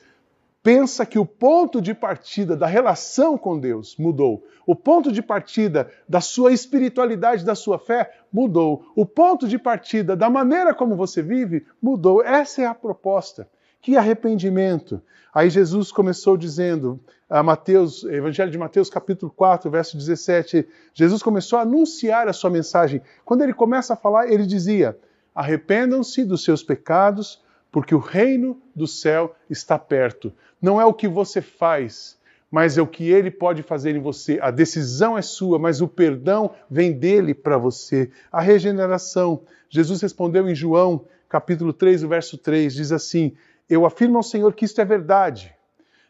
Pensa 0.63 1.05
que 1.05 1.19
o 1.19 1.25
ponto 1.25 1.81
de 1.81 1.93
partida 1.93 2.55
da 2.55 2.65
relação 2.65 3.37
com 3.37 3.59
Deus 3.59 3.97
mudou. 3.97 4.41
O 4.65 4.73
ponto 4.73 5.11
de 5.11 5.21
partida 5.21 5.91
da 6.07 6.21
sua 6.21 6.53
espiritualidade, 6.53 7.43
da 7.43 7.55
sua 7.55 7.77
fé, 7.77 8.09
mudou. 8.31 8.85
O 8.95 9.05
ponto 9.05 9.49
de 9.49 9.59
partida 9.59 10.15
da 10.15 10.29
maneira 10.29 10.73
como 10.73 10.95
você 10.95 11.21
vive 11.21 11.65
mudou. 11.81 12.23
Essa 12.23 12.61
é 12.61 12.65
a 12.65 12.73
proposta. 12.73 13.49
Que 13.81 13.97
arrependimento! 13.97 15.01
Aí 15.33 15.49
Jesus 15.49 15.91
começou 15.91 16.37
dizendo, 16.37 16.99
a 17.29 17.41
Mateus, 17.41 18.03
Evangelho 18.03 18.51
de 18.51 18.57
Mateus, 18.57 18.89
capítulo 18.89 19.31
4, 19.35 19.71
verso 19.71 19.97
17, 19.97 20.67
Jesus 20.93 21.23
começou 21.23 21.57
a 21.57 21.61
anunciar 21.63 22.27
a 22.27 22.33
sua 22.33 22.49
mensagem. 22.49 23.01
Quando 23.23 23.41
ele 23.41 23.53
começa 23.53 23.93
a 23.93 23.97
falar, 23.97 24.29
ele 24.29 24.45
dizia: 24.45 24.99
Arrependam-se 25.33 26.25
dos 26.25 26.43
seus 26.43 26.61
pecados, 26.61 27.41
porque 27.71 27.95
o 27.95 27.99
reino 27.99 28.61
do 28.75 28.85
céu 28.85 29.33
está 29.49 29.79
perto. 29.79 30.31
Não 30.61 30.79
é 30.79 30.85
o 30.85 30.93
que 30.93 31.07
você 31.07 31.41
faz, 31.41 32.19
mas 32.51 32.77
é 32.77 32.81
o 32.81 32.87
que 32.87 33.09
ele 33.09 33.31
pode 33.31 33.63
fazer 33.63 33.95
em 33.95 34.01
você. 34.01 34.37
A 34.41 34.51
decisão 34.51 35.17
é 35.17 35.21
sua, 35.21 35.57
mas 35.57 35.81
o 35.81 35.87
perdão 35.87 36.51
vem 36.69 36.91
dele 36.91 37.33
para 37.33 37.57
você. 37.57 38.11
A 38.31 38.41
regeneração. 38.41 39.41
Jesus 39.69 40.01
respondeu 40.01 40.49
em 40.49 40.53
João, 40.53 41.05
capítulo 41.29 41.71
3, 41.71 42.03
verso 42.03 42.37
3, 42.37 42.73
diz 42.73 42.91
assim: 42.91 43.33
Eu 43.71 43.85
afirmo 43.85 44.17
ao 44.17 44.23
Senhor 44.23 44.53
que 44.53 44.65
isto 44.65 44.81
é 44.81 44.85
verdade. 44.85 45.55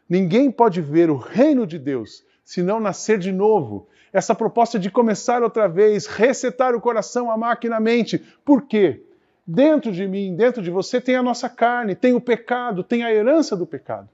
Ninguém 0.08 0.50
pode 0.50 0.80
ver 0.80 1.08
o 1.08 1.16
reino 1.16 1.64
de 1.64 1.78
Deus 1.78 2.24
se 2.44 2.60
não 2.60 2.80
nascer 2.80 3.18
de 3.18 3.30
novo. 3.30 3.86
Essa 4.12 4.34
proposta 4.34 4.80
de 4.80 4.90
começar 4.90 5.44
outra 5.44 5.68
vez, 5.68 6.06
resetar 6.06 6.74
o 6.74 6.80
coração, 6.80 7.30
a 7.30 7.36
máquina, 7.36 7.76
a 7.76 7.80
mente. 7.80 8.20
Por 8.44 8.62
quê? 8.62 9.04
Dentro 9.46 9.92
de 9.92 10.08
mim, 10.08 10.34
dentro 10.34 10.60
de 10.60 10.72
você, 10.72 11.00
tem 11.00 11.14
a 11.14 11.22
nossa 11.22 11.48
carne, 11.48 11.94
tem 11.94 12.14
o 12.14 12.20
pecado, 12.20 12.82
tem 12.82 13.04
a 13.04 13.14
herança 13.14 13.56
do 13.56 13.64
pecado. 13.64 14.08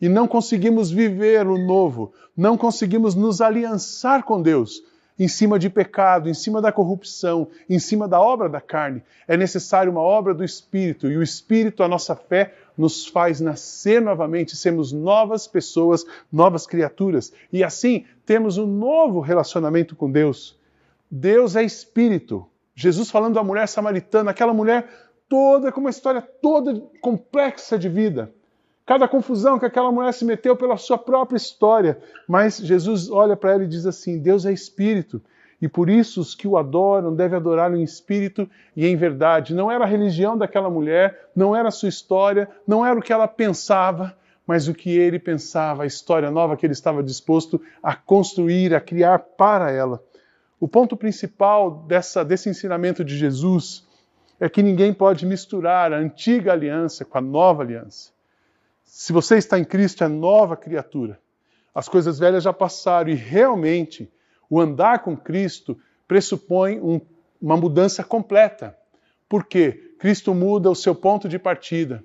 e 0.00 0.08
não 0.08 0.28
conseguimos 0.28 0.90
viver 0.90 1.46
o 1.46 1.58
novo, 1.58 2.12
não 2.36 2.56
conseguimos 2.56 3.16
nos 3.16 3.40
aliançar 3.40 4.22
com 4.22 4.40
Deus 4.40 4.82
em 5.18 5.28
cima 5.28 5.58
de 5.58 5.68
pecado, 5.68 6.28
em 6.28 6.34
cima 6.34 6.60
da 6.60 6.72
corrupção, 6.72 7.48
em 7.68 7.78
cima 7.78 8.08
da 8.08 8.20
obra 8.20 8.48
da 8.48 8.60
carne. 8.60 9.02
É 9.28 9.36
necessário 9.36 9.92
uma 9.92 10.00
obra 10.00 10.34
do 10.34 10.44
Espírito, 10.44 11.10
e 11.10 11.16
o 11.16 11.22
Espírito, 11.22 11.82
a 11.82 11.88
nossa 11.88 12.16
fé, 12.16 12.54
nos 12.76 13.06
faz 13.06 13.40
nascer 13.40 14.00
novamente, 14.00 14.56
sermos 14.56 14.92
novas 14.92 15.46
pessoas, 15.46 16.04
novas 16.32 16.66
criaturas. 16.66 17.32
E 17.52 17.62
assim 17.62 18.04
temos 18.24 18.58
um 18.58 18.66
novo 18.66 19.20
relacionamento 19.20 19.94
com 19.94 20.10
Deus. 20.10 20.58
Deus 21.10 21.56
é 21.56 21.62
Espírito. 21.62 22.46
Jesus 22.74 23.10
falando 23.10 23.34
da 23.34 23.44
mulher 23.44 23.68
samaritana, 23.68 24.30
aquela 24.30 24.54
mulher 24.54 24.88
toda 25.28 25.70
com 25.70 25.80
uma 25.80 25.90
história 25.90 26.22
toda 26.22 26.80
complexa 27.00 27.78
de 27.78 27.88
vida. 27.88 28.32
Cada 28.84 29.06
confusão 29.06 29.58
que 29.58 29.66
aquela 29.66 29.92
mulher 29.92 30.12
se 30.12 30.24
meteu 30.24 30.56
pela 30.56 30.76
sua 30.76 30.98
própria 30.98 31.36
história. 31.36 31.98
Mas 32.28 32.58
Jesus 32.58 33.10
olha 33.10 33.36
para 33.36 33.52
ela 33.52 33.64
e 33.64 33.68
diz 33.68 33.86
assim: 33.86 34.18
Deus 34.18 34.44
é 34.44 34.52
Espírito. 34.52 35.22
E 35.62 35.68
por 35.68 35.88
isso 35.88 36.20
os 36.20 36.34
que 36.34 36.48
o 36.48 36.56
adoram 36.56 37.14
devem 37.14 37.36
adorá-lo 37.36 37.76
em 37.76 37.84
espírito 37.84 38.50
e 38.74 38.84
em 38.84 38.96
verdade. 38.96 39.54
Não 39.54 39.70
era 39.70 39.84
a 39.84 39.86
religião 39.86 40.36
daquela 40.36 40.68
mulher, 40.68 41.30
não 41.36 41.54
era 41.54 41.68
a 41.68 41.70
sua 41.70 41.88
história, 41.88 42.48
não 42.66 42.84
era 42.84 42.98
o 42.98 43.02
que 43.02 43.12
ela 43.12 43.28
pensava, 43.28 44.16
mas 44.44 44.66
o 44.66 44.74
que 44.74 44.90
ele 44.90 45.20
pensava, 45.20 45.84
a 45.84 45.86
história 45.86 46.32
nova 46.32 46.56
que 46.56 46.66
ele 46.66 46.72
estava 46.72 47.00
disposto 47.00 47.62
a 47.80 47.94
construir, 47.94 48.74
a 48.74 48.80
criar 48.80 49.20
para 49.20 49.70
ela. 49.70 50.02
O 50.58 50.66
ponto 50.66 50.96
principal 50.96 51.70
dessa, 51.86 52.24
desse 52.24 52.50
ensinamento 52.50 53.04
de 53.04 53.16
Jesus 53.16 53.86
é 54.40 54.48
que 54.48 54.64
ninguém 54.64 54.92
pode 54.92 55.24
misturar 55.24 55.92
a 55.92 55.98
antiga 55.98 56.52
aliança 56.52 57.04
com 57.04 57.18
a 57.18 57.20
nova 57.20 57.62
aliança. 57.62 58.10
Se 58.94 59.10
você 59.10 59.38
está 59.38 59.58
em 59.58 59.64
Cristo, 59.64 60.04
é 60.04 60.06
nova 60.06 60.54
criatura. 60.54 61.18
As 61.74 61.88
coisas 61.88 62.18
velhas 62.18 62.44
já 62.44 62.52
passaram 62.52 63.08
e 63.08 63.14
realmente 63.14 64.12
o 64.50 64.60
andar 64.60 64.98
com 64.98 65.16
Cristo 65.16 65.78
pressupõe 66.06 66.78
um, 66.78 67.00
uma 67.40 67.56
mudança 67.56 68.04
completa. 68.04 68.76
Por 69.30 69.46
quê? 69.46 69.94
Cristo 69.98 70.34
muda 70.34 70.70
o 70.70 70.74
seu 70.74 70.94
ponto 70.94 71.26
de 71.26 71.38
partida. 71.38 72.04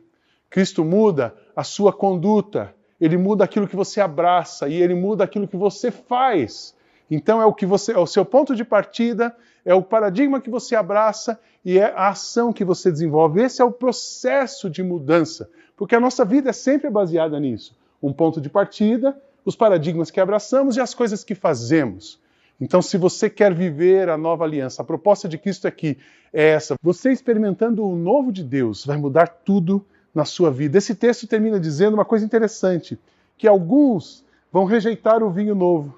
Cristo 0.49 0.85
muda 0.85 1.35
a 1.53 1.61
sua 1.61 1.91
conduta. 1.91 2.73
Ele 3.01 3.17
muda 3.17 3.43
aquilo 3.43 3.67
que 3.67 3.75
você 3.75 3.99
abraça 3.99 4.69
e 4.69 4.81
ele 4.81 4.95
muda 4.95 5.25
aquilo 5.25 5.45
que 5.45 5.57
você 5.57 5.91
faz. 5.91 6.73
Então 7.09 7.41
é 7.41 7.45
o 7.45 7.53
que 7.53 7.65
você, 7.65 7.93
é 7.93 7.97
o 7.97 8.05
seu 8.05 8.25
ponto 8.25 8.55
de 8.55 8.65
partida, 8.65 9.35
é 9.63 9.73
o 9.73 9.81
paradigma 9.81 10.41
que 10.41 10.49
você 10.49 10.75
abraça 10.75 11.39
e 11.63 11.77
é 11.77 11.93
a 11.95 12.09
ação 12.09 12.53
que 12.53 12.63
você 12.63 12.91
desenvolve. 12.91 13.41
Esse 13.41 13.61
é 13.61 13.65
o 13.65 13.71
processo 13.71 14.69
de 14.69 14.83
mudança, 14.83 15.49
porque 15.75 15.95
a 15.95 15.99
nossa 15.99 16.23
vida 16.23 16.49
é 16.49 16.53
sempre 16.53 16.89
baseada 16.89 17.39
nisso. 17.39 17.75
Um 18.01 18.13
ponto 18.13 18.39
de 18.39 18.49
partida, 18.49 19.17
os 19.43 19.55
paradigmas 19.55 20.11
que 20.11 20.19
abraçamos 20.19 20.77
e 20.77 20.81
as 20.81 20.93
coisas 20.93 21.23
que 21.23 21.35
fazemos. 21.35 22.19
Então, 22.59 22.81
se 22.81 22.97
você 22.97 23.29
quer 23.29 23.53
viver 23.53 24.09
a 24.09 24.17
nova 24.17 24.43
aliança, 24.43 24.81
a 24.81 24.85
proposta 24.85 25.27
de 25.27 25.37
Cristo 25.37 25.67
aqui 25.67 25.97
é 26.33 26.49
essa: 26.49 26.75
você 26.81 27.11
experimentando 27.11 27.87
o 27.87 27.95
novo 27.95 28.31
de 28.31 28.43
Deus 28.43 28.85
vai 28.85 28.97
mudar 28.97 29.27
tudo 29.27 29.85
na 30.13 30.25
sua 30.25 30.49
vida. 30.49 30.77
Esse 30.77 30.95
texto 30.95 31.27
termina 31.27 31.59
dizendo 31.59 31.93
uma 31.93 32.05
coisa 32.05 32.25
interessante: 32.25 32.99
que 33.37 33.47
alguns 33.47 34.25
vão 34.51 34.65
rejeitar 34.65 35.21
o 35.21 35.29
vinho 35.29 35.53
novo, 35.53 35.95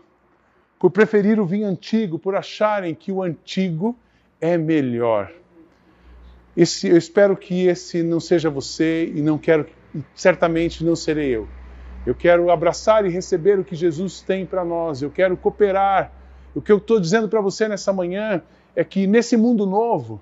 por 0.79 0.89
preferir 0.89 1.39
o 1.39 1.45
vinho 1.45 1.67
antigo, 1.67 2.17
por 2.17 2.35
acharem 2.35 2.95
que 2.95 3.11
o 3.11 3.21
antigo 3.21 3.95
é 4.39 4.57
melhor. 4.57 5.31
Esse, 6.55 6.87
eu 6.87 6.97
espero 6.97 7.35
que 7.35 7.67
esse 7.67 8.01
não 8.01 8.19
seja 8.19 8.49
você 8.49 9.11
e 9.13 9.21
não 9.21 9.37
quero, 9.37 9.67
certamente 10.15 10.83
não 10.83 10.95
serei 10.95 11.35
eu. 11.35 11.47
Eu 12.05 12.15
quero 12.15 12.49
abraçar 12.49 13.05
e 13.05 13.09
receber 13.09 13.59
o 13.59 13.63
que 13.63 13.75
Jesus 13.75 14.21
tem 14.21 14.45
para 14.45 14.63
nós. 14.63 15.01
Eu 15.01 15.11
quero 15.11 15.35
cooperar 15.35 16.13
o 16.55 16.61
que 16.61 16.71
eu 16.71 16.77
estou 16.77 16.99
dizendo 16.99 17.29
para 17.29 17.41
você 17.41 17.67
nessa 17.67 17.93
manhã 17.93 18.41
é 18.75 18.83
que 18.83 19.05
nesse 19.05 19.37
mundo 19.37 19.65
novo, 19.65 20.21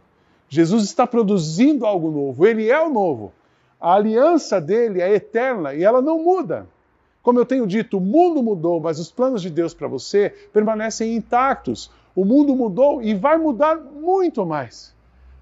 Jesus 0.50 0.84
está 0.84 1.06
produzindo 1.06 1.86
algo 1.86 2.12
novo, 2.12 2.46
ele 2.46 2.70
é 2.70 2.82
o 2.82 2.90
novo. 2.90 3.32
A 3.80 3.94
aliança 3.94 4.60
dele 4.60 5.02
é 5.02 5.14
eterna 5.14 5.74
e 5.74 5.84
ela 5.84 6.02
não 6.02 6.24
muda. 6.24 6.68
Como 7.28 7.40
eu 7.40 7.46
tenho 7.46 7.68
dito, 7.68 7.98
o 7.98 8.00
mundo 8.00 8.42
mudou, 8.42 8.80
mas 8.80 9.00
os 9.00 9.12
planos 9.12 9.42
de 9.42 9.50
Deus 9.50 9.74
para 9.74 9.86
você 9.86 10.34
permanecem 10.54 11.14
intactos. 11.14 11.92
O 12.16 12.24
mundo 12.24 12.56
mudou 12.56 13.04
e 13.04 13.14
vai 13.14 13.38
mudar 13.38 13.76
muito 13.76 14.46
mais. 14.46 14.96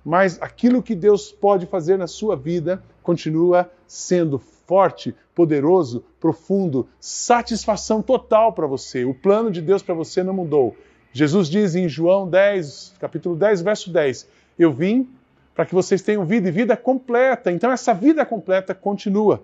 Mas 0.03 0.41
aquilo 0.41 0.81
que 0.81 0.95
Deus 0.95 1.31
pode 1.31 1.67
fazer 1.67 1.95
na 1.95 2.07
sua 2.07 2.35
vida 2.35 2.81
continua 3.03 3.69
sendo 3.85 4.39
forte, 4.39 5.15
poderoso, 5.35 6.03
profundo, 6.19 6.89
satisfação 6.99 8.01
total 8.01 8.51
para 8.51 8.65
você. 8.65 9.05
O 9.05 9.13
plano 9.13 9.51
de 9.51 9.61
Deus 9.61 9.83
para 9.83 9.93
você 9.93 10.23
não 10.23 10.33
mudou. 10.33 10.75
Jesus 11.13 11.47
diz 11.47 11.75
em 11.75 11.87
João 11.87 12.27
10, 12.27 12.95
capítulo 12.99 13.35
10, 13.35 13.61
verso 13.61 13.91
10: 13.91 14.27
Eu 14.57 14.73
vim 14.73 15.07
para 15.53 15.67
que 15.67 15.75
vocês 15.75 16.01
tenham 16.01 16.25
vida 16.25 16.47
e 16.47 16.51
vida 16.51 16.75
completa. 16.75 17.51
Então 17.51 17.71
essa 17.71 17.93
vida 17.93 18.25
completa 18.25 18.73
continua. 18.73 19.43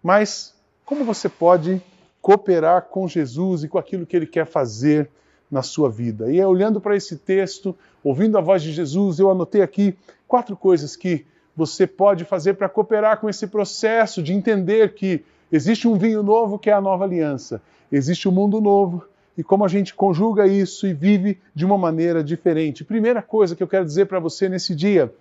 Mas 0.00 0.54
como 0.90 1.04
você 1.04 1.28
pode 1.28 1.80
cooperar 2.20 2.82
com 2.86 3.06
Jesus 3.06 3.62
e 3.62 3.68
com 3.68 3.78
aquilo 3.78 4.04
que 4.04 4.16
ele 4.16 4.26
quer 4.26 4.44
fazer 4.44 5.08
na 5.48 5.62
sua 5.62 5.88
vida? 5.88 6.32
E 6.32 6.44
olhando 6.44 6.80
para 6.80 6.96
esse 6.96 7.16
texto, 7.16 7.78
ouvindo 8.02 8.36
a 8.36 8.40
voz 8.40 8.60
de 8.60 8.72
Jesus, 8.72 9.20
eu 9.20 9.30
anotei 9.30 9.62
aqui 9.62 9.96
quatro 10.26 10.56
coisas 10.56 10.96
que 10.96 11.24
você 11.54 11.86
pode 11.86 12.24
fazer 12.24 12.54
para 12.54 12.68
cooperar 12.68 13.20
com 13.20 13.28
esse 13.28 13.46
processo 13.46 14.20
de 14.20 14.32
entender 14.32 14.94
que 14.94 15.24
existe 15.52 15.86
um 15.86 15.96
vinho 15.96 16.24
novo 16.24 16.58
que 16.58 16.68
é 16.68 16.72
a 16.72 16.80
nova 16.80 17.04
aliança, 17.04 17.62
existe 17.92 18.28
um 18.28 18.32
mundo 18.32 18.60
novo 18.60 19.04
e 19.38 19.44
como 19.44 19.64
a 19.64 19.68
gente 19.68 19.94
conjuga 19.94 20.48
isso 20.48 20.88
e 20.88 20.92
vive 20.92 21.38
de 21.54 21.64
uma 21.64 21.78
maneira 21.78 22.24
diferente. 22.24 22.84
Primeira 22.84 23.22
coisa 23.22 23.54
que 23.54 23.62
eu 23.62 23.68
quero 23.68 23.84
dizer 23.84 24.06
para 24.06 24.18
você 24.18 24.48
nesse 24.48 24.74
dia: 24.74 25.14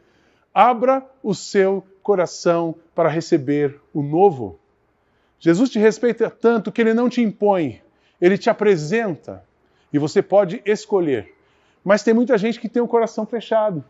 abra 0.51 1.05
o 1.21 1.35
seu 1.35 1.83
coração 2.01 2.73
para 2.95 3.07
receber 3.07 3.79
o 3.93 4.01
novo. 4.01 4.57
Jesus 5.39 5.69
te 5.69 5.79
respeita 5.79 6.29
tanto 6.29 6.71
que 6.71 6.81
ele 6.81 6.93
não 6.93 7.09
te 7.09 7.21
impõe, 7.21 7.81
ele 8.19 8.37
te 8.37 8.49
apresenta 8.49 9.43
e 9.91 9.97
você 9.97 10.21
pode 10.21 10.61
escolher. 10.65 11.33
Mas 11.83 12.03
tem 12.03 12.13
muita 12.13 12.37
gente 12.37 12.59
que 12.59 12.67
tem 12.67 12.81
o 12.81 12.87
coração 12.87 13.25
fechado. 13.25 13.83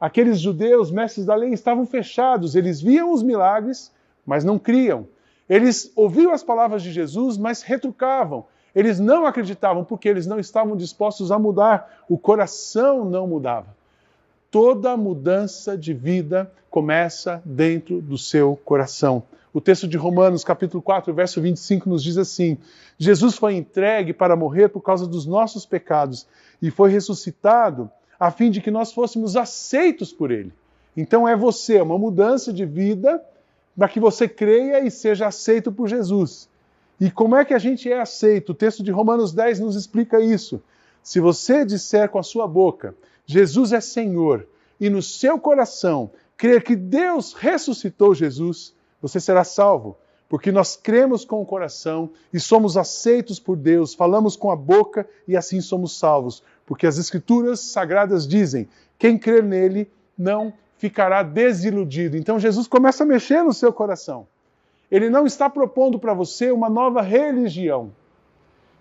Aqueles 0.00 0.40
judeus, 0.40 0.90
mestres 0.90 1.26
da 1.26 1.34
lei, 1.34 1.52
estavam 1.52 1.86
fechados, 1.86 2.54
eles 2.54 2.80
viam 2.80 3.12
os 3.12 3.22
milagres, 3.22 3.92
mas 4.24 4.44
não 4.44 4.58
criam. 4.58 5.06
Eles 5.48 5.92
ouviam 5.94 6.32
as 6.32 6.42
palavras 6.42 6.82
de 6.82 6.90
Jesus, 6.92 7.36
mas 7.36 7.62
retrucavam. 7.62 8.46
Eles 8.74 8.98
não 8.98 9.24
acreditavam 9.26 9.84
porque 9.84 10.08
eles 10.08 10.26
não 10.26 10.38
estavam 10.38 10.76
dispostos 10.76 11.30
a 11.30 11.38
mudar. 11.38 12.04
O 12.08 12.18
coração 12.18 13.04
não 13.04 13.26
mudava. 13.26 13.74
Toda 14.50 14.96
mudança 14.96 15.78
de 15.78 15.94
vida 15.94 16.52
começa 16.68 17.40
dentro 17.44 18.02
do 18.02 18.18
seu 18.18 18.58
coração. 18.64 19.22
O 19.56 19.60
texto 19.62 19.88
de 19.88 19.96
Romanos, 19.96 20.44
capítulo 20.44 20.82
4, 20.82 21.14
verso 21.14 21.40
25, 21.40 21.88
nos 21.88 22.02
diz 22.02 22.18
assim: 22.18 22.58
Jesus 22.98 23.36
foi 23.36 23.54
entregue 23.54 24.12
para 24.12 24.36
morrer 24.36 24.68
por 24.68 24.82
causa 24.82 25.06
dos 25.06 25.24
nossos 25.24 25.64
pecados 25.64 26.26
e 26.60 26.70
foi 26.70 26.90
ressuscitado 26.90 27.90
a 28.20 28.30
fim 28.30 28.50
de 28.50 28.60
que 28.60 28.70
nós 28.70 28.92
fôssemos 28.92 29.34
aceitos 29.34 30.12
por 30.12 30.30
Ele. 30.30 30.52
Então 30.94 31.26
é 31.26 31.34
você, 31.34 31.78
é 31.78 31.82
uma 31.82 31.96
mudança 31.96 32.52
de 32.52 32.66
vida 32.66 33.18
para 33.74 33.88
que 33.88 33.98
você 33.98 34.28
creia 34.28 34.84
e 34.84 34.90
seja 34.90 35.26
aceito 35.26 35.72
por 35.72 35.88
Jesus. 35.88 36.50
E 37.00 37.10
como 37.10 37.34
é 37.34 37.42
que 37.42 37.54
a 37.54 37.58
gente 37.58 37.90
é 37.90 37.98
aceito? 37.98 38.50
O 38.50 38.54
texto 38.54 38.82
de 38.82 38.90
Romanos 38.90 39.32
10 39.32 39.60
nos 39.60 39.74
explica 39.74 40.20
isso. 40.20 40.62
Se 41.02 41.18
você 41.18 41.64
disser 41.64 42.10
com 42.10 42.18
a 42.18 42.22
sua 42.22 42.46
boca, 42.46 42.94
Jesus 43.24 43.72
é 43.72 43.80
Senhor, 43.80 44.46
e 44.78 44.90
no 44.90 45.00
seu 45.00 45.40
coração 45.40 46.10
crer 46.36 46.62
que 46.62 46.76
Deus 46.76 47.32
ressuscitou 47.32 48.14
Jesus, 48.14 48.75
você 49.00 49.20
será 49.20 49.44
salvo. 49.44 49.96
Porque 50.28 50.50
nós 50.50 50.76
cremos 50.76 51.24
com 51.24 51.40
o 51.40 51.46
coração 51.46 52.10
e 52.32 52.40
somos 52.40 52.76
aceitos 52.76 53.38
por 53.38 53.56
Deus, 53.56 53.94
falamos 53.94 54.34
com 54.34 54.50
a 54.50 54.56
boca 54.56 55.08
e 55.28 55.36
assim 55.36 55.60
somos 55.60 55.96
salvos 55.96 56.42
porque 56.66 56.86
as 56.86 56.98
Escrituras 56.98 57.60
sagradas 57.60 58.26
dizem: 58.26 58.68
quem 58.98 59.16
crer 59.16 59.42
nele 59.42 59.88
não 60.18 60.52
ficará 60.76 61.22
desiludido. 61.22 62.16
Então 62.16 62.38
Jesus 62.38 62.66
começa 62.66 63.04
a 63.04 63.06
mexer 63.06 63.42
no 63.42 63.54
seu 63.54 63.72
coração. 63.72 64.26
Ele 64.90 65.08
não 65.08 65.26
está 65.26 65.48
propondo 65.48 65.98
para 65.98 66.12
você 66.12 66.50
uma 66.50 66.68
nova 66.68 67.00
religião. 67.00 67.90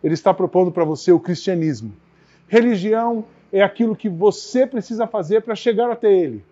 Ele 0.04 0.14
está 0.14 0.34
propondo 0.34 0.72
para 0.72 0.84
você 0.84 1.12
o 1.12 1.20
cristianismo. 1.20 1.94
Religião 2.48 3.24
é 3.52 3.62
aquilo 3.62 3.96
que 3.96 4.10
você 4.10 4.68
precisa 4.68 5.08
fazer 5.08 5.42
para 5.42 5.56
chegar 5.56 5.90
até 5.90 6.12
ele. 6.12 6.44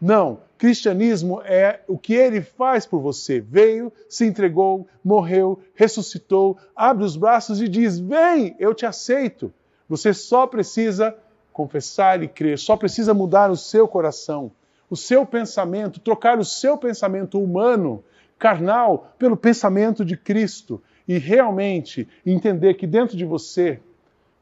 Não, 0.00 0.40
cristianismo 0.56 1.42
é 1.42 1.80
o 1.88 1.98
que 1.98 2.14
ele 2.14 2.40
faz 2.40 2.86
por 2.86 3.00
você. 3.00 3.40
Veio, 3.40 3.92
se 4.08 4.24
entregou, 4.24 4.86
morreu, 5.02 5.60
ressuscitou, 5.74 6.56
abre 6.74 7.04
os 7.04 7.16
braços 7.16 7.60
e 7.60 7.68
diz: 7.68 7.98
Vem, 7.98 8.54
eu 8.58 8.74
te 8.74 8.86
aceito. 8.86 9.52
Você 9.88 10.14
só 10.14 10.46
precisa 10.46 11.16
confessar 11.52 12.22
e 12.22 12.28
crer, 12.28 12.58
só 12.58 12.76
precisa 12.76 13.12
mudar 13.12 13.50
o 13.50 13.56
seu 13.56 13.88
coração, 13.88 14.52
o 14.88 14.96
seu 14.96 15.26
pensamento, 15.26 15.98
trocar 15.98 16.38
o 16.38 16.44
seu 16.44 16.78
pensamento 16.78 17.42
humano, 17.42 18.04
carnal, 18.38 19.12
pelo 19.18 19.36
pensamento 19.36 20.04
de 20.04 20.16
Cristo. 20.16 20.80
e 21.08 21.16
realmente 21.16 22.06
entender 22.26 22.74
que 22.74 22.86
dentro 22.86 23.16
de 23.16 23.24
você, 23.24 23.80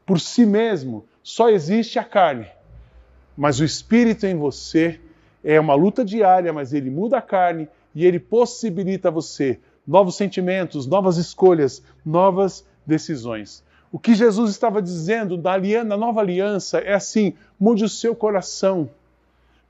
por 0.05 0.19
si 0.19 0.45
mesmo, 0.45 1.05
só 1.23 1.49
existe 1.49 1.97
a 1.97 2.03
carne, 2.03 2.45
mas 3.37 3.61
o 3.61 3.63
espírito 3.63 4.25
em 4.25 4.35
você 4.35 4.99
é 5.43 5.59
uma 5.59 5.75
luta 5.75 6.03
diária, 6.03 6.51
mas 6.51 6.73
ele 6.73 6.89
muda 6.89 7.17
a 7.17 7.21
carne 7.21 7.67
e 7.93 8.05
ele 8.05 8.19
possibilita 8.19 9.07
a 9.07 9.11
você 9.11 9.59
novos 9.87 10.17
sentimentos, 10.17 10.85
novas 10.85 11.17
escolhas, 11.17 11.81
novas 12.05 12.65
decisões. 12.85 13.63
O 13.91 13.97
que 13.97 14.13
Jesus 14.13 14.51
estava 14.51 14.81
dizendo 14.81 15.37
na, 15.37 15.53
aliança, 15.53 15.95
nova 15.95 16.19
aliança 16.19 16.79
é 16.79 16.93
assim: 16.93 17.33
mude 17.57 17.85
o 17.85 17.89
seu 17.89 18.13
coração, 18.13 18.89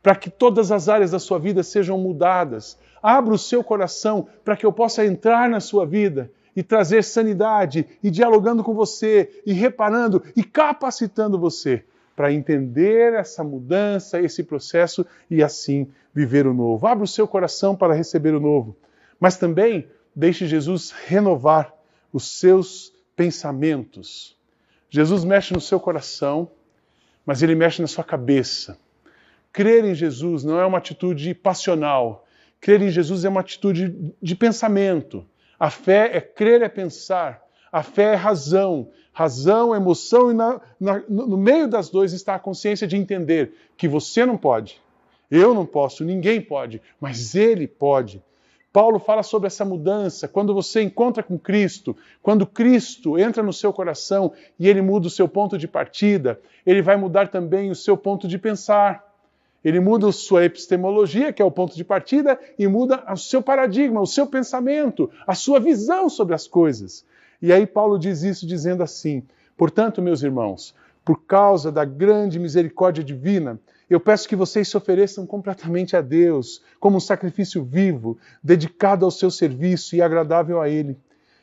para 0.02 0.16
que 0.16 0.30
todas 0.30 0.72
as 0.72 0.90
áreas 0.90 1.12
da 1.12 1.20
sua 1.20 1.38
vida 1.38 1.62
sejam 1.62 1.98
mudadas. 2.00 2.78
Abra 3.02 3.34
o 3.34 3.38
seu 3.38 3.64
coração 3.64 4.28
para 4.44 4.58
que 4.58 4.66
eu 4.66 4.74
possa 4.74 5.06
entrar 5.06 5.48
na 5.48 5.60
sua 5.60 5.86
vida 5.86 6.32
e 6.56 6.64
trazer 6.64 7.04
sanidade, 7.04 7.86
e 8.02 8.10
dialogando 8.10 8.64
com 8.64 8.74
você, 8.74 9.42
e 9.46 9.54
reparando 9.54 10.24
e 10.36 10.44
capacitando 10.44 11.38
você 11.38 11.84
para 12.18 12.34
entender 12.34 13.14
essa 13.14 13.44
mudança, 13.44 14.20
esse 14.20 14.44
processo 14.44 15.06
e 15.30 15.44
assim 15.44 15.88
viver 16.12 16.48
o 16.48 16.54
novo. 16.54 16.88
Abra 16.88 17.04
o 17.04 17.08
seu 17.08 17.28
coração 17.28 17.76
para 17.76 17.94
receber 17.94 18.34
o 18.34 18.40
novo, 18.40 18.76
mas 19.20 19.38
também 19.38 19.88
deixe 20.16 20.48
Jesus 20.48 20.90
renovar 20.90 21.72
os 22.12 22.40
seus 22.40 22.92
pensamentos. 23.16 24.36
Jesus 24.90 25.24
mexe 25.24 25.54
no 25.54 25.62
seu 25.62 25.80
coração, 25.80 26.50
mas 27.24 27.44
ele 27.44 27.54
mexe 27.54 27.84
na 27.84 27.88
sua 27.88 28.04
cabeça. 28.04 28.80
Crer 29.54 29.86
em 29.86 29.94
Jesus 29.94 30.44
não 30.44 30.60
é 30.60 30.66
uma 30.66 30.80
atitude 30.80 31.36
passional. 31.36 32.26
Crer 32.60 32.82
em 32.82 32.90
Jesus 32.90 33.26
é 33.26 33.30
uma 33.30 33.42
atitude 33.42 34.16
de 34.20 34.36
pensamento. 34.36 35.24
A 35.60 35.70
fé 35.70 36.18
é 36.18 36.20
crer, 36.22 36.64
é 36.64 36.70
pensar. 36.70 37.44
A 37.72 37.84
fé 37.84 38.14
é 38.14 38.16
razão. 38.16 38.90
Razão, 39.12 39.76
emoção, 39.76 40.30
e 40.30 40.34
na, 40.34 40.62
na, 40.80 41.02
no 41.10 41.38
meio 41.38 41.68
das 41.68 41.90
duas 41.90 42.14
está 42.14 42.36
a 42.36 42.40
consciência 42.40 42.86
de 42.86 42.96
entender 42.96 43.52
que 43.76 43.88
você 43.88 44.26
não 44.26 44.38
pode, 44.38 44.80
eu 45.32 45.56
não 45.56 45.66
posso, 45.66 46.06
ninguém 46.06 46.40
pode, 46.40 46.82
mas 47.02 47.34
Ele 47.34 47.68
pode. 47.68 48.22
Paulo 48.72 49.00
fala 49.00 49.24
sobre 49.24 49.48
essa 49.48 49.66
mudança, 49.66 50.28
quando 50.28 50.54
você 50.54 50.84
encontra 50.84 51.24
com 51.24 51.36
Cristo, 51.40 51.98
quando 52.22 52.46
Cristo 52.46 53.18
entra 53.18 53.42
no 53.42 53.52
seu 53.52 53.74
coração 53.74 54.34
e 54.60 54.68
ele 54.70 54.84
muda 54.84 55.08
o 55.08 55.10
seu 55.10 55.28
ponto 55.28 55.58
de 55.58 55.68
partida, 55.68 56.40
ele 56.64 56.84
vai 56.84 56.96
mudar 56.96 57.30
também 57.30 57.72
o 57.72 57.76
seu 57.76 57.98
ponto 57.98 58.28
de 58.28 58.38
pensar. 58.38 59.04
Ele 59.66 59.80
muda 59.80 60.08
a 60.10 60.12
sua 60.12 60.46
epistemologia, 60.46 61.34
que 61.34 61.42
é 61.42 61.46
o 61.46 61.50
ponto 61.50 61.76
de 61.76 61.84
partida, 61.84 62.40
e 62.60 62.68
muda 62.68 63.04
o 63.12 63.18
seu 63.18 63.42
paradigma, 63.42 64.00
o 64.00 64.06
seu 64.06 64.28
pensamento, 64.28 65.10
a 65.26 65.34
sua 65.34 65.60
visão 65.60 66.08
sobre 66.08 66.36
as 66.36 66.48
coisas. 66.48 67.04
E 67.42 67.54
aí 67.54 67.66
Paulo 67.68 68.00
diz 68.00 68.24
isso 68.24 68.46
dizendo 68.48 68.84
assim: 68.84 69.24
Portanto, 69.56 70.02
meus 70.02 70.24
irmãos, 70.24 70.74
por 71.06 71.24
causa 71.26 71.72
da 71.72 71.86
grande 71.86 72.40
misericórdia 72.40 73.04
divina, 73.04 73.60
eu 73.90 74.00
peço 74.00 74.28
que 74.28 74.36
vocês 74.36 74.68
se 74.68 74.76
ofereçam 74.76 75.26
completamente 75.26 75.96
a 75.96 76.02
Deus, 76.02 76.62
como 76.80 76.98
um 76.98 77.00
sacrifício 77.00 77.64
vivo, 77.64 78.18
dedicado 78.44 79.06
ao 79.06 79.12
seu 79.12 79.32
serviço 79.32 79.96
e 79.96 80.02
agradável 80.02 80.60
a 80.60 80.68
Ele. 80.68 80.98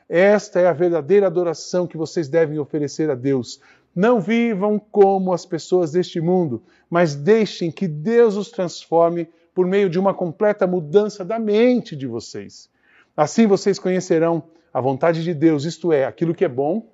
Esta 0.08 0.60
é 0.60 0.66
a 0.66 0.72
verdadeira 0.72 1.26
adoração 1.26 1.86
que 1.86 1.96
vocês 1.96 2.28
devem 2.28 2.58
oferecer 2.58 3.08
a 3.08 3.14
Deus. 3.14 3.60
Não 3.94 4.20
vivam 4.20 4.78
como 4.78 5.32
as 5.32 5.46
pessoas 5.46 5.92
deste 5.92 6.20
mundo, 6.20 6.62
mas 6.90 7.14
deixem 7.14 7.70
que 7.70 7.88
Deus 7.88 8.36
os 8.36 8.50
transforme 8.50 9.28
por 9.54 9.66
meio 9.66 9.88
de 9.88 9.98
uma 9.98 10.12
completa 10.12 10.66
mudança 10.66 11.24
da 11.24 11.38
mente 11.38 11.96
de 11.96 12.06
vocês. 12.06 12.68
Assim 13.16 13.46
vocês 13.46 13.78
conhecerão 13.78 14.42
a 14.74 14.80
vontade 14.80 15.22
de 15.22 15.32
Deus, 15.32 15.64
isto 15.64 15.92
é, 15.92 16.04
aquilo 16.04 16.34
que 16.34 16.44
é 16.44 16.48
bom, 16.48 16.84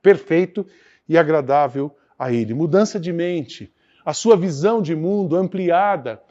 perfeito 0.00 0.64
e 1.08 1.18
agradável 1.18 1.90
a 2.16 2.32
Ele. 2.32 2.54
Mudança 2.54 3.00
de 3.00 3.12
mente, 3.12 3.68
a 4.06 4.14
sua 4.14 4.36
visão 4.36 4.80
de 4.80 4.94
mundo 4.94 5.34
ampliada. 5.34 6.22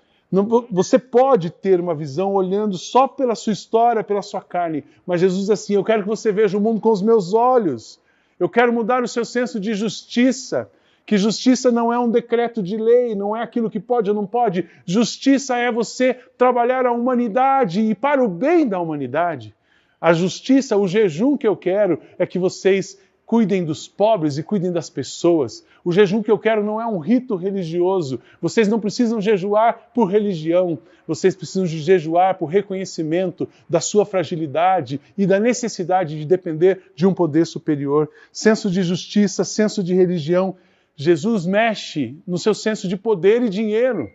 Você 0.72 0.98
pode 0.98 1.50
ter 1.50 1.82
uma 1.82 1.94
visão 1.94 2.34
olhando 2.34 2.78
só 2.78 3.10
pela 3.10 3.36
sua 3.36 3.52
história, 3.52 4.04
pela 4.04 4.22
sua 4.22 4.42
carne, 4.42 4.86
mas 5.06 5.20
Jesus 5.20 5.42
diz 5.42 5.50
assim: 5.50 5.76
Eu 5.76 5.84
quero 5.84 6.04
que 6.04 6.08
você 6.08 6.32
veja 6.32 6.58
o 6.58 6.62
mundo 6.62 6.80
com 6.80 6.92
os 6.92 7.02
meus 7.02 7.34
olhos. 7.34 8.00
Eu 8.40 8.48
quero 8.48 8.72
mudar 8.72 9.04
o 9.04 9.08
seu 9.08 9.26
senso 9.26 9.60
de 9.60 9.74
justiça. 9.74 10.72
Que 11.06 11.18
justiça 11.18 11.70
não 11.70 11.92
é 11.92 12.00
um 12.00 12.10
decreto 12.10 12.64
de 12.64 12.78
lei, 12.78 13.14
não 13.14 13.36
é 13.36 13.44
aquilo 13.44 13.70
que 13.70 13.80
pode 13.80 14.10
ou 14.10 14.16
não 14.16 14.26
pode. 14.26 14.70
Justiça 14.86 15.58
é 15.58 15.70
você 15.70 16.14
trabalhar 16.38 16.86
a 16.86 16.94
humanidade 16.94 17.82
e 17.82 17.94
para 17.94 18.24
o 18.24 18.28
bem 18.30 18.66
da 18.66 18.80
humanidade. 18.80 19.54
A 20.04 20.12
justiça, 20.12 20.76
o 20.76 20.86
jejum 20.86 21.38
que 21.38 21.48
eu 21.48 21.56
quero 21.56 21.98
é 22.20 22.26
que 22.26 22.38
vocês 22.38 23.00
cuidem 23.26 23.64
dos 23.64 23.88
pobres 23.88 24.38
e 24.38 24.44
cuidem 24.44 24.70
das 24.70 24.90
pessoas. 24.90 25.66
O 25.82 25.94
jejum 25.94 26.22
que 26.22 26.30
eu 26.30 26.38
quero 26.38 26.62
não 26.62 26.82
é 26.82 26.86
um 26.86 26.98
rito 26.98 27.38
religioso. 27.38 28.20
Vocês 28.42 28.68
não 28.68 28.82
precisam 28.82 29.22
jejuar 29.22 29.92
por 29.96 30.08
religião. 30.08 30.78
Vocês 31.08 31.38
precisam 31.38 31.66
jejuar 31.66 32.38
por 32.38 32.48
reconhecimento 32.48 33.48
da 33.70 33.80
sua 33.80 34.06
fragilidade 34.06 35.00
e 35.18 35.26
da 35.26 35.40
necessidade 35.40 36.20
de 36.20 36.26
depender 36.26 36.82
de 36.94 37.08
um 37.08 37.14
poder 37.14 37.48
superior. 37.48 38.10
Senso 38.30 38.70
de 38.70 38.84
justiça, 38.84 39.46
senso 39.46 39.82
de 39.82 39.94
religião. 39.94 40.58
Jesus 40.98 41.46
mexe 41.46 42.18
no 42.28 42.38
seu 42.38 42.54
senso 42.54 42.90
de 42.90 42.98
poder 42.98 43.42
e 43.42 43.48
dinheiro. 43.48 44.12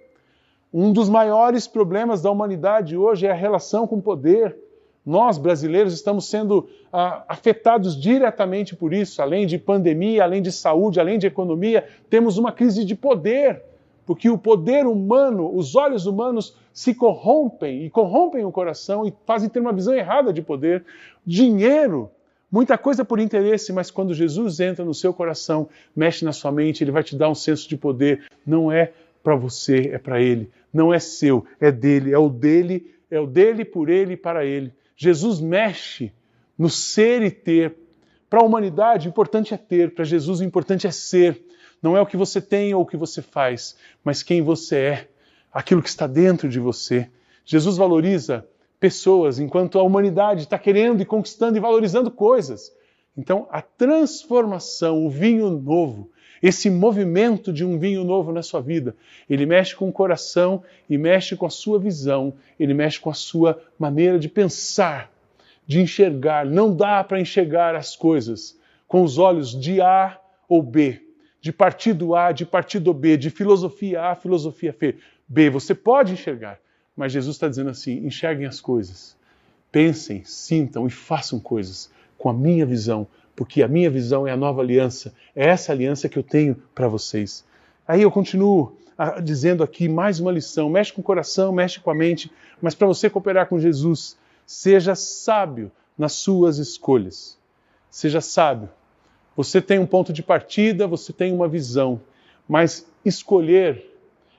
Um 0.70 0.92
dos 0.92 1.08
maiores 1.08 1.66
problemas 1.66 2.20
da 2.20 2.30
humanidade 2.30 2.94
hoje 2.94 3.26
é 3.26 3.30
a 3.30 3.34
relação 3.34 3.86
com 3.86 4.02
poder 4.02 4.67
nós, 5.08 5.38
brasileiros, 5.38 5.94
estamos 5.94 6.28
sendo 6.28 6.68
ah, 6.92 7.24
afetados 7.26 7.98
diretamente 7.98 8.76
por 8.76 8.92
isso. 8.92 9.22
Além 9.22 9.46
de 9.46 9.56
pandemia, 9.56 10.22
além 10.22 10.42
de 10.42 10.52
saúde, 10.52 11.00
além 11.00 11.18
de 11.18 11.26
economia, 11.26 11.86
temos 12.10 12.36
uma 12.36 12.52
crise 12.52 12.84
de 12.84 12.94
poder. 12.94 13.62
Porque 14.04 14.28
o 14.28 14.36
poder 14.36 14.86
humano, 14.86 15.50
os 15.54 15.74
olhos 15.74 16.04
humanos 16.04 16.54
se 16.74 16.94
corrompem 16.94 17.86
e 17.86 17.90
corrompem 17.90 18.44
o 18.44 18.52
coração 18.52 19.06
e 19.06 19.14
fazem 19.24 19.48
ter 19.48 19.60
uma 19.60 19.72
visão 19.72 19.94
errada 19.94 20.30
de 20.30 20.42
poder. 20.42 20.84
Dinheiro, 21.26 22.10
muita 22.52 22.76
coisa 22.76 23.02
por 23.02 23.18
interesse, 23.18 23.72
mas 23.72 23.90
quando 23.90 24.12
Jesus 24.12 24.60
entra 24.60 24.84
no 24.84 24.92
seu 24.92 25.14
coração, 25.14 25.70
mexe 25.96 26.22
na 26.22 26.32
sua 26.32 26.52
mente, 26.52 26.84
ele 26.84 26.90
vai 26.90 27.02
te 27.02 27.16
dar 27.16 27.30
um 27.30 27.34
senso 27.34 27.66
de 27.66 27.78
poder. 27.78 28.26
Não 28.46 28.70
é 28.70 28.92
para 29.22 29.34
você, 29.34 29.90
é 29.90 29.98
para 29.98 30.20
ele. 30.20 30.50
Não 30.70 30.92
é 30.92 30.98
seu, 30.98 31.46
é 31.58 31.72
dele, 31.72 32.12
é 32.12 32.18
o 32.18 32.28
dele, 32.28 32.94
é 33.10 33.18
o 33.18 33.26
dele 33.26 33.64
por 33.64 33.88
ele 33.88 34.12
e 34.12 34.16
para 34.18 34.44
ele. 34.44 34.70
Jesus 34.98 35.40
mexe 35.40 36.12
no 36.58 36.68
ser 36.68 37.22
e 37.22 37.30
ter. 37.30 37.76
Para 38.28 38.40
a 38.40 38.44
humanidade, 38.44 39.06
o 39.06 39.10
importante 39.10 39.54
é 39.54 39.56
ter, 39.56 39.94
para 39.94 40.04
Jesus, 40.04 40.40
o 40.40 40.44
importante 40.44 40.88
é 40.88 40.90
ser. 40.90 41.40
Não 41.80 41.96
é 41.96 42.00
o 42.00 42.06
que 42.06 42.16
você 42.16 42.40
tem 42.40 42.74
ou 42.74 42.82
o 42.82 42.86
que 42.86 42.96
você 42.96 43.22
faz, 43.22 43.76
mas 44.02 44.24
quem 44.24 44.42
você 44.42 44.76
é, 44.76 45.08
aquilo 45.52 45.80
que 45.80 45.88
está 45.88 46.08
dentro 46.08 46.48
de 46.48 46.58
você. 46.58 47.08
Jesus 47.44 47.76
valoriza 47.76 48.44
pessoas, 48.80 49.38
enquanto 49.38 49.78
a 49.78 49.84
humanidade 49.84 50.42
está 50.42 50.58
querendo 50.58 51.00
e 51.00 51.06
conquistando 51.06 51.56
e 51.56 51.60
valorizando 51.60 52.10
coisas. 52.10 52.72
Então, 53.16 53.46
a 53.50 53.62
transformação, 53.62 55.06
o 55.06 55.10
vinho 55.10 55.48
novo, 55.48 56.10
esse 56.42 56.70
movimento 56.70 57.52
de 57.52 57.64
um 57.64 57.78
vinho 57.78 58.04
novo 58.04 58.32
na 58.32 58.42
sua 58.42 58.60
vida, 58.60 58.94
ele 59.28 59.46
mexe 59.46 59.74
com 59.74 59.88
o 59.88 59.92
coração 59.92 60.62
e 60.88 60.96
mexe 60.96 61.36
com 61.36 61.46
a 61.46 61.50
sua 61.50 61.78
visão, 61.78 62.34
ele 62.58 62.74
mexe 62.74 63.00
com 63.00 63.10
a 63.10 63.14
sua 63.14 63.60
maneira 63.78 64.18
de 64.18 64.28
pensar, 64.28 65.10
de 65.66 65.80
enxergar. 65.80 66.46
Não 66.46 66.74
dá 66.74 67.02
para 67.02 67.20
enxergar 67.20 67.74
as 67.74 67.96
coisas 67.96 68.58
com 68.86 69.02
os 69.02 69.18
olhos 69.18 69.58
de 69.58 69.80
A 69.80 70.18
ou 70.48 70.62
B, 70.62 71.02
de 71.40 71.52
partido 71.52 72.14
A, 72.14 72.32
de 72.32 72.46
partido 72.46 72.92
B, 72.94 73.16
de 73.16 73.30
filosofia 73.30 74.10
A, 74.10 74.14
filosofia 74.14 74.74
B. 75.28 75.50
Você 75.50 75.74
pode 75.74 76.12
enxergar, 76.12 76.58
mas 76.96 77.12
Jesus 77.12 77.36
está 77.36 77.48
dizendo 77.48 77.70
assim: 77.70 78.06
enxerguem 78.06 78.46
as 78.46 78.60
coisas, 78.60 79.16
pensem, 79.70 80.24
sintam 80.24 80.86
e 80.86 80.90
façam 80.90 81.38
coisas 81.38 81.90
com 82.16 82.28
a 82.28 82.34
minha 82.34 82.66
visão, 82.66 83.06
porque 83.38 83.62
a 83.62 83.68
minha 83.68 83.88
visão 83.88 84.26
é 84.26 84.32
a 84.32 84.36
nova 84.36 84.60
aliança, 84.60 85.14
é 85.32 85.46
essa 85.46 85.70
aliança 85.70 86.08
que 86.08 86.18
eu 86.18 86.24
tenho 86.24 86.56
para 86.74 86.88
vocês. 86.88 87.44
Aí 87.86 88.02
eu 88.02 88.10
continuo 88.10 88.76
ah, 88.98 89.20
dizendo 89.20 89.62
aqui 89.62 89.88
mais 89.88 90.18
uma 90.18 90.32
lição: 90.32 90.68
mexe 90.68 90.92
com 90.92 91.00
o 91.00 91.04
coração, 91.04 91.52
mexe 91.52 91.78
com 91.78 91.88
a 91.88 91.94
mente, 91.94 92.32
mas 92.60 92.74
para 92.74 92.88
você 92.88 93.08
cooperar 93.08 93.46
com 93.46 93.56
Jesus, 93.56 94.18
seja 94.44 94.96
sábio 94.96 95.70
nas 95.96 96.14
suas 96.14 96.58
escolhas. 96.58 97.38
Seja 97.88 98.20
sábio. 98.20 98.70
Você 99.36 99.62
tem 99.62 99.78
um 99.78 99.86
ponto 99.86 100.12
de 100.12 100.20
partida, 100.20 100.88
você 100.88 101.12
tem 101.12 101.32
uma 101.32 101.46
visão, 101.46 102.00
mas 102.48 102.90
escolher 103.04 103.88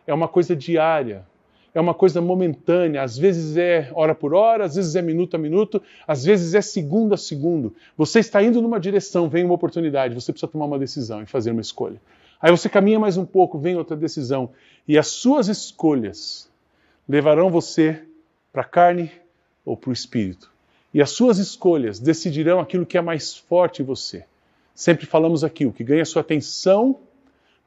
é 0.05 0.13
uma 0.13 0.27
coisa 0.27 0.53
diária, 0.57 1.25
é 1.73 1.79
uma 1.79 1.93
coisa 1.93 2.19
momentânea, 2.21 3.03
às 3.03 3.17
vezes 3.17 3.55
é 3.58 3.91
hora 3.93 4.15
por 4.15 4.34
hora, 4.34 4.65
às 4.65 4.75
vezes 4.75 4.95
é 4.95 5.01
minuto 5.01 5.36
a 5.36 5.38
minuto, 5.38 5.82
às 6.08 6.23
vezes 6.23 6.55
é 6.55 6.62
segundo 6.62 7.13
a 7.13 7.17
segundo. 7.17 7.75
Você 7.97 8.19
está 8.19 8.41
indo 8.41 8.62
numa 8.62 8.79
direção, 8.79 9.29
vem 9.29 9.43
uma 9.43 9.53
oportunidade, 9.53 10.15
você 10.15 10.32
precisa 10.32 10.51
tomar 10.51 10.65
uma 10.65 10.79
decisão 10.79 11.21
e 11.21 11.25
fazer 11.25 11.51
uma 11.51 11.62
escolha. 11.62 12.01
Aí 12.41 12.51
você 12.51 12.69
caminha 12.69 12.99
mais 12.99 13.17
um 13.17 13.25
pouco, 13.25 13.60
vem 13.60 13.75
outra 13.75 13.95
decisão, 13.95 14.49
e 14.88 14.97
as 14.97 15.08
suas 15.08 15.47
escolhas 15.47 16.49
levarão 17.08 17.49
você 17.49 18.01
para 18.51 18.62
a 18.62 18.65
carne 18.65 19.12
ou 19.65 19.77
para 19.77 19.89
o 19.89 19.93
espírito. 19.93 20.51
E 20.93 21.01
as 21.01 21.12
suas 21.12 21.38
escolhas 21.38 21.99
decidirão 21.99 22.60
aquilo 22.60 22.86
que 22.86 22.97
é 22.97 23.01
mais 23.01 23.36
forte 23.36 23.82
em 23.82 23.86
você. 23.86 24.25
Sempre 24.73 25.05
falamos 25.05 25.43
aqui: 25.43 25.65
o 25.65 25.71
que 25.71 25.84
ganha 25.84 26.03
sua 26.05 26.21
atenção 26.21 26.97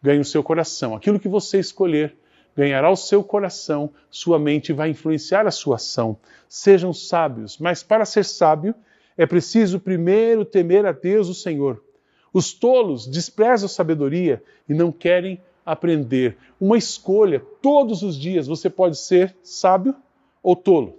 ganha 0.02 0.20
o 0.20 0.24
seu 0.24 0.42
coração. 0.42 0.96
Aquilo 0.96 1.20
que 1.20 1.28
você 1.28 1.60
escolher 1.60 2.16
ganhará 2.56 2.90
o 2.90 2.96
seu 2.96 3.22
coração, 3.22 3.90
sua 4.10 4.38
mente 4.38 4.72
vai 4.72 4.90
influenciar 4.90 5.46
a 5.46 5.50
sua 5.50 5.76
ação. 5.76 6.16
Sejam 6.48 6.92
sábios, 6.92 7.58
mas 7.58 7.82
para 7.82 8.04
ser 8.04 8.24
sábio 8.24 8.74
é 9.16 9.26
preciso 9.26 9.80
primeiro 9.80 10.44
temer 10.44 10.86
a 10.86 10.92
Deus, 10.92 11.28
o 11.28 11.34
Senhor. 11.34 11.82
Os 12.32 12.52
tolos 12.52 13.06
desprezam 13.06 13.66
a 13.66 13.68
sabedoria 13.68 14.42
e 14.68 14.74
não 14.74 14.90
querem 14.90 15.40
aprender. 15.64 16.36
Uma 16.60 16.78
escolha, 16.78 17.40
todos 17.60 18.02
os 18.02 18.18
dias 18.18 18.46
você 18.46 18.70
pode 18.70 18.98
ser 18.98 19.36
sábio 19.42 19.94
ou 20.42 20.56
tolo. 20.56 20.98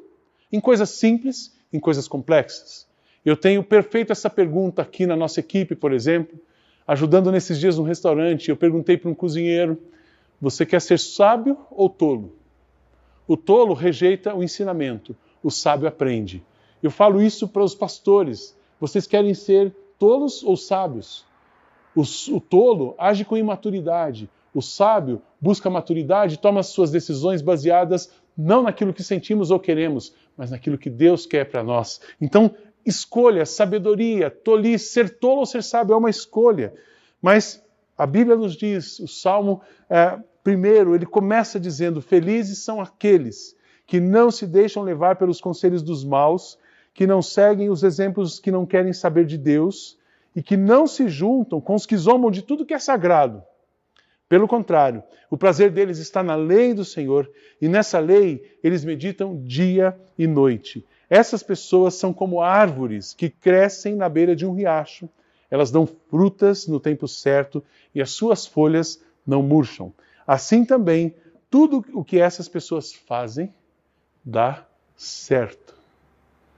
Em 0.51 0.59
coisas 0.59 0.89
simples, 0.89 1.53
em 1.71 1.79
coisas 1.79 2.07
complexas. 2.07 2.87
Eu 3.25 3.35
tenho 3.35 3.63
perfeito 3.63 4.11
essa 4.11 4.29
pergunta 4.29 4.81
aqui 4.81 5.05
na 5.05 5.15
nossa 5.15 5.39
equipe, 5.39 5.75
por 5.75 5.91
exemplo, 5.93 6.37
ajudando 6.85 7.31
nesses 7.31 7.57
dias 7.59 7.77
no 7.77 7.83
restaurante. 7.83 8.49
Eu 8.49 8.57
perguntei 8.57 8.97
para 8.97 9.09
um 9.09 9.15
cozinheiro: 9.15 9.81
você 10.43 10.65
quer 10.65 10.81
ser 10.81 10.99
sábio 10.99 11.57
ou 11.71 11.87
tolo? 11.87 12.35
O 13.25 13.37
tolo 13.37 13.73
rejeita 13.73 14.35
o 14.35 14.43
ensinamento, 14.43 15.15
o 15.41 15.49
sábio 15.49 15.87
aprende. 15.87 16.43
Eu 16.81 16.91
falo 16.91 17.21
isso 17.21 17.47
para 17.47 17.63
os 17.63 17.73
pastores. 17.73 18.53
Vocês 18.77 19.07
querem 19.07 19.33
ser 19.33 19.73
tolos 19.97 20.43
ou 20.43 20.57
sábios? 20.57 21.25
O, 21.95 22.01
o 22.35 22.41
tolo 22.41 22.93
age 22.97 23.23
com 23.23 23.37
imaturidade. 23.37 24.29
O 24.53 24.61
sábio 24.61 25.21
busca 25.39 25.69
maturidade 25.69 26.37
toma 26.37 26.61
suas 26.61 26.91
decisões 26.91 27.41
baseadas 27.41 28.11
não 28.37 28.63
naquilo 28.63 28.93
que 28.93 29.01
sentimos 29.01 29.49
ou 29.49 29.61
queremos, 29.61 30.13
mas 30.35 30.51
naquilo 30.51 30.77
que 30.77 30.89
Deus 30.89 31.25
quer 31.25 31.45
para 31.45 31.63
nós. 31.63 32.01
Então, 32.19 32.53
escolha, 32.85 33.45
sabedoria, 33.45 34.29
tolice, 34.29 34.91
ser 34.91 35.19
tolo 35.19 35.39
ou 35.39 35.45
ser 35.45 35.63
sábio 35.63 35.93
é 35.93 35.97
uma 35.97 36.09
escolha. 36.09 36.73
Mas 37.21 37.63
a 37.97 38.05
Bíblia 38.05 38.35
nos 38.35 38.57
diz, 38.57 38.99
o 38.99 39.07
Salmo, 39.07 39.61
é, 39.89 40.19
primeiro, 40.43 40.93
ele 40.93 41.05
começa 41.05 41.59
dizendo: 41.59 42.01
Felizes 42.01 42.59
são 42.59 42.81
aqueles 42.81 43.55
que 43.85 43.99
não 43.99 44.31
se 44.31 44.45
deixam 44.45 44.83
levar 44.83 45.15
pelos 45.15 45.41
conselhos 45.41 45.81
dos 45.81 46.03
maus, 46.03 46.57
que 46.93 47.07
não 47.07 47.21
seguem 47.21 47.69
os 47.69 47.83
exemplos 47.83 48.39
que 48.39 48.51
não 48.51 48.65
querem 48.65 48.93
saber 48.93 49.25
de 49.25 49.37
Deus 49.37 49.97
e 50.35 50.41
que 50.41 50.57
não 50.57 50.87
se 50.87 51.07
juntam 51.07 51.59
com 51.59 51.75
os 51.75 51.85
que 51.85 51.97
zombam 51.97 52.31
de 52.31 52.41
tudo 52.41 52.65
que 52.65 52.73
é 52.73 52.79
sagrado. 52.79 53.43
Pelo 54.27 54.47
contrário, 54.47 55.03
o 55.29 55.37
prazer 55.37 55.69
deles 55.69 55.99
está 55.99 56.23
na 56.23 56.35
lei 56.35 56.73
do 56.73 56.85
Senhor 56.85 57.29
e 57.61 57.67
nessa 57.67 57.99
lei 57.99 58.57
eles 58.63 58.83
meditam 58.83 59.39
dia 59.43 59.95
e 60.17 60.25
noite. 60.25 60.85
Essas 61.09 61.43
pessoas 61.43 61.93
são 61.95 62.11
como 62.11 62.41
árvores 62.41 63.13
que 63.13 63.29
crescem 63.29 63.95
na 63.95 64.09
beira 64.09 64.35
de 64.35 64.45
um 64.45 64.53
riacho. 64.53 65.07
Elas 65.51 65.69
dão 65.69 65.85
frutas 65.85 66.65
no 66.67 66.79
tempo 66.79 67.07
certo 67.07 67.63
e 67.93 68.01
as 68.01 68.09
suas 68.11 68.45
folhas 68.45 69.03
não 69.25 69.43
murcham. 69.43 69.93
Assim 70.25 70.65
também, 70.65 71.15
tudo 71.49 71.85
o 71.93 72.03
que 72.03 72.19
essas 72.19 72.47
pessoas 72.47 72.93
fazem 72.93 73.53
dá 74.23 74.65
certo. 74.95 75.75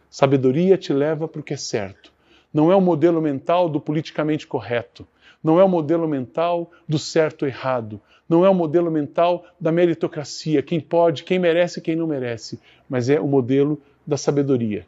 Sabedoria 0.10 0.78
te 0.78 0.93
leva 0.93 1.28
para 1.28 1.41
o 1.41 1.43
que 1.43 1.54
é 1.54 1.58
certo. 1.58 2.13
Não 2.54 2.71
é 2.71 2.75
o 2.75 2.82
modelo 2.82 3.21
mental 3.21 3.67
do 3.67 3.82
politicamente 3.82 4.47
correto. 4.47 5.06
Não 5.43 5.60
é 5.60 5.63
o 5.63 5.69
modelo 5.69 6.08
mental 6.08 6.71
do 6.88 6.97
certo 6.97 7.45
errado. 7.45 7.99
Não 8.28 8.45
é 8.45 8.49
o 8.49 8.56
modelo 8.56 8.89
mental 8.89 9.45
da 9.60 9.71
meritocracia, 9.71 10.63
quem 10.63 10.80
pode, 10.80 11.23
quem 11.23 11.38
merece, 11.38 11.82
quem 11.82 11.95
não 11.95 12.08
merece. 12.08 12.60
Mas 12.89 13.10
é 13.10 13.19
o 13.19 13.28
modelo 13.28 13.82
da 14.08 14.17
sabedoria. 14.17 14.86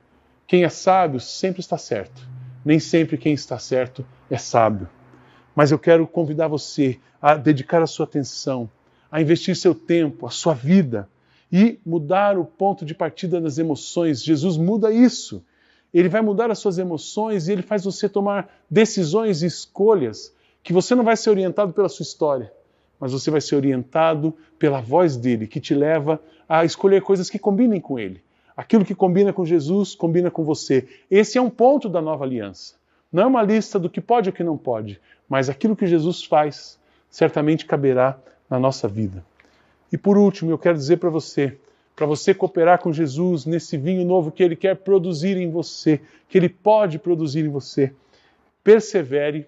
Quem 0.47 0.63
é 0.63 0.69
sábio 0.69 1.19
sempre 1.19 1.59
está 1.59 1.77
certo. 1.77 2.27
Nem 2.63 2.79
sempre 2.79 3.17
quem 3.17 3.33
está 3.33 3.59
certo 3.59 4.05
é 4.29 4.37
sábio. 4.37 4.87
Mas 5.57 5.71
eu 5.71 5.79
quero 5.79 6.05
convidar 6.05 6.47
você 6.47 6.99
a 7.19 7.33
dedicar 7.33 7.81
a 7.81 7.87
sua 7.87 8.05
atenção, 8.05 8.69
a 9.11 9.19
investir 9.19 9.55
seu 9.55 9.73
tempo, 9.73 10.27
a 10.27 10.29
sua 10.29 10.53
vida 10.53 11.09
e 11.51 11.79
mudar 11.83 12.37
o 12.37 12.45
ponto 12.45 12.85
de 12.85 12.93
partida 12.93 13.41
das 13.41 13.57
emoções. 13.57 14.23
Jesus 14.23 14.55
muda 14.55 14.91
isso. 14.91 15.43
Ele 15.91 16.09
vai 16.09 16.21
mudar 16.21 16.51
as 16.51 16.59
suas 16.59 16.77
emoções 16.77 17.47
e 17.47 17.53
ele 17.53 17.63
faz 17.63 17.85
você 17.85 18.07
tomar 18.07 18.47
decisões 18.69 19.41
e 19.41 19.47
escolhas 19.47 20.31
que 20.61 20.71
você 20.71 20.93
não 20.93 21.03
vai 21.03 21.17
ser 21.17 21.31
orientado 21.31 21.73
pela 21.73 21.89
sua 21.89 22.03
história, 22.03 22.53
mas 22.99 23.11
você 23.11 23.31
vai 23.31 23.41
ser 23.41 23.55
orientado 23.55 24.35
pela 24.59 24.79
voz 24.79 25.17
dele, 25.17 25.47
que 25.47 25.59
te 25.59 25.73
leva 25.73 26.21
a 26.47 26.65
escolher 26.65 27.01
coisas 27.01 27.31
que 27.31 27.39
combinem 27.39 27.81
com 27.81 27.97
ele. 27.97 28.21
Aquilo 28.55 28.85
que 28.85 28.93
combina 28.93 29.33
com 29.33 29.43
Jesus, 29.43 29.95
combina 29.95 30.29
com 30.29 30.43
você. 30.43 30.87
Esse 31.09 31.39
é 31.39 31.41
um 31.41 31.49
ponto 31.49 31.89
da 31.89 31.99
nova 31.99 32.23
aliança. 32.25 32.75
Não 33.11 33.23
é 33.23 33.25
uma 33.25 33.41
lista 33.41 33.79
do 33.79 33.89
que 33.89 34.01
pode 34.01 34.29
e 34.29 34.31
o 34.31 34.33
que 34.33 34.43
não 34.43 34.57
pode, 34.57 34.99
mas 35.27 35.49
aquilo 35.49 35.75
que 35.75 35.87
Jesus 35.87 36.23
faz 36.23 36.79
certamente 37.09 37.65
caberá 37.65 38.17
na 38.49 38.59
nossa 38.59 38.87
vida. 38.87 39.23
E 39.91 39.97
por 39.97 40.17
último, 40.17 40.51
eu 40.51 40.57
quero 40.57 40.77
dizer 40.77 40.97
para 40.97 41.09
você, 41.09 41.57
para 41.95 42.05
você 42.05 42.33
cooperar 42.33 42.79
com 42.79 42.91
Jesus 42.91 43.45
nesse 43.45 43.77
vinho 43.77 44.05
novo 44.05 44.31
que 44.31 44.43
ele 44.43 44.55
quer 44.55 44.75
produzir 44.75 45.37
em 45.37 45.49
você, 45.49 46.01
que 46.29 46.37
ele 46.37 46.49
pode 46.49 46.99
produzir 46.99 47.45
em 47.45 47.49
você, 47.49 47.93
persevere 48.63 49.47